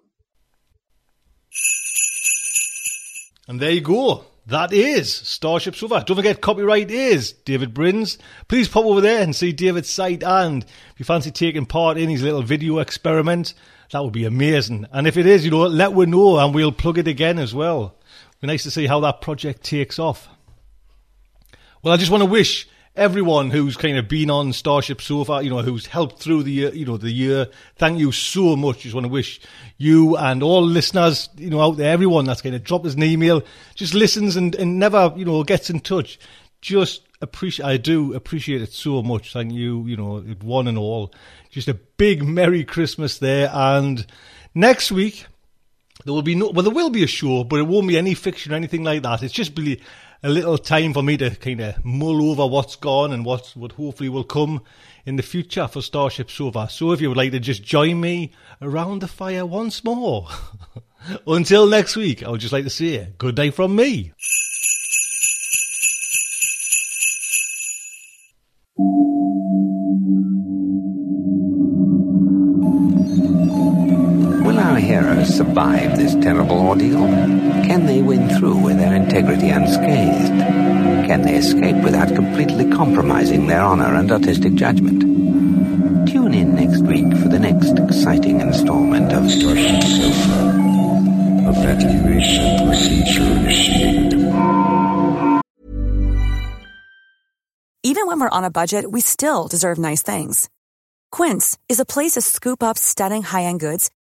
[3.48, 4.24] And there you go.
[4.46, 6.02] That is Starship Sofa.
[6.04, 8.18] Don't forget, copyright is David Brin's.
[8.48, 10.24] Please pop over there and see David's site.
[10.24, 13.54] And if you fancy taking part in his little video experiment,
[13.92, 14.86] that would be amazing.
[14.92, 17.54] And if it is, you know, let we know and we'll plug it again as
[17.54, 17.96] well.
[18.30, 20.28] It'd be nice to see how that project takes off.
[21.82, 25.50] Well, I just want to wish everyone who's kind of been on Starship Sofa, you
[25.50, 27.48] know, who's helped through the year, you know, the year.
[27.76, 28.80] Thank you so much.
[28.80, 29.40] Just want to wish
[29.78, 33.02] you and all listeners, you know, out there, everyone that's kind of dropped us an
[33.02, 33.42] email,
[33.74, 36.18] just listens and, and never, you know, gets in touch.
[36.60, 39.32] Just appreciate, I do appreciate it so much.
[39.32, 41.12] Thank you, you know, one and all.
[41.50, 43.50] Just a big Merry Christmas there.
[43.52, 44.06] And
[44.54, 45.26] next week,
[46.04, 48.14] there will be no, well, there will be a show, but it won't be any
[48.14, 49.22] fiction or anything like that.
[49.22, 49.80] It's just really
[50.22, 53.72] a little time for me to kind of mull over what's gone and what's, what
[53.72, 54.62] hopefully will come
[55.04, 56.68] in the future for Starship Sofa.
[56.70, 60.28] So if you would like to just join me around the fire once more.
[61.26, 64.12] Until next week, I would just like to say good day from me.
[75.52, 77.06] Survive this terrible ordeal?
[77.68, 80.32] Can they win through with their integrity unscathed?
[81.06, 85.02] Can they escape without completely compromising their honor and artistic judgment?
[86.08, 90.40] Tune in next week for the next exciting installment of Starship Sofa.
[91.54, 94.14] Evacuation procedure initiated.
[97.82, 100.48] Even when we're on a budget, we still deserve nice things.
[101.10, 103.90] Quince is a place to scoop up stunning high-end goods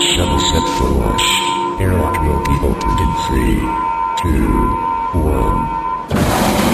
[0.00, 1.26] Shuttle set for launch.
[1.78, 3.60] Airlock will be opened in 3,
[4.22, 6.69] 2, 1.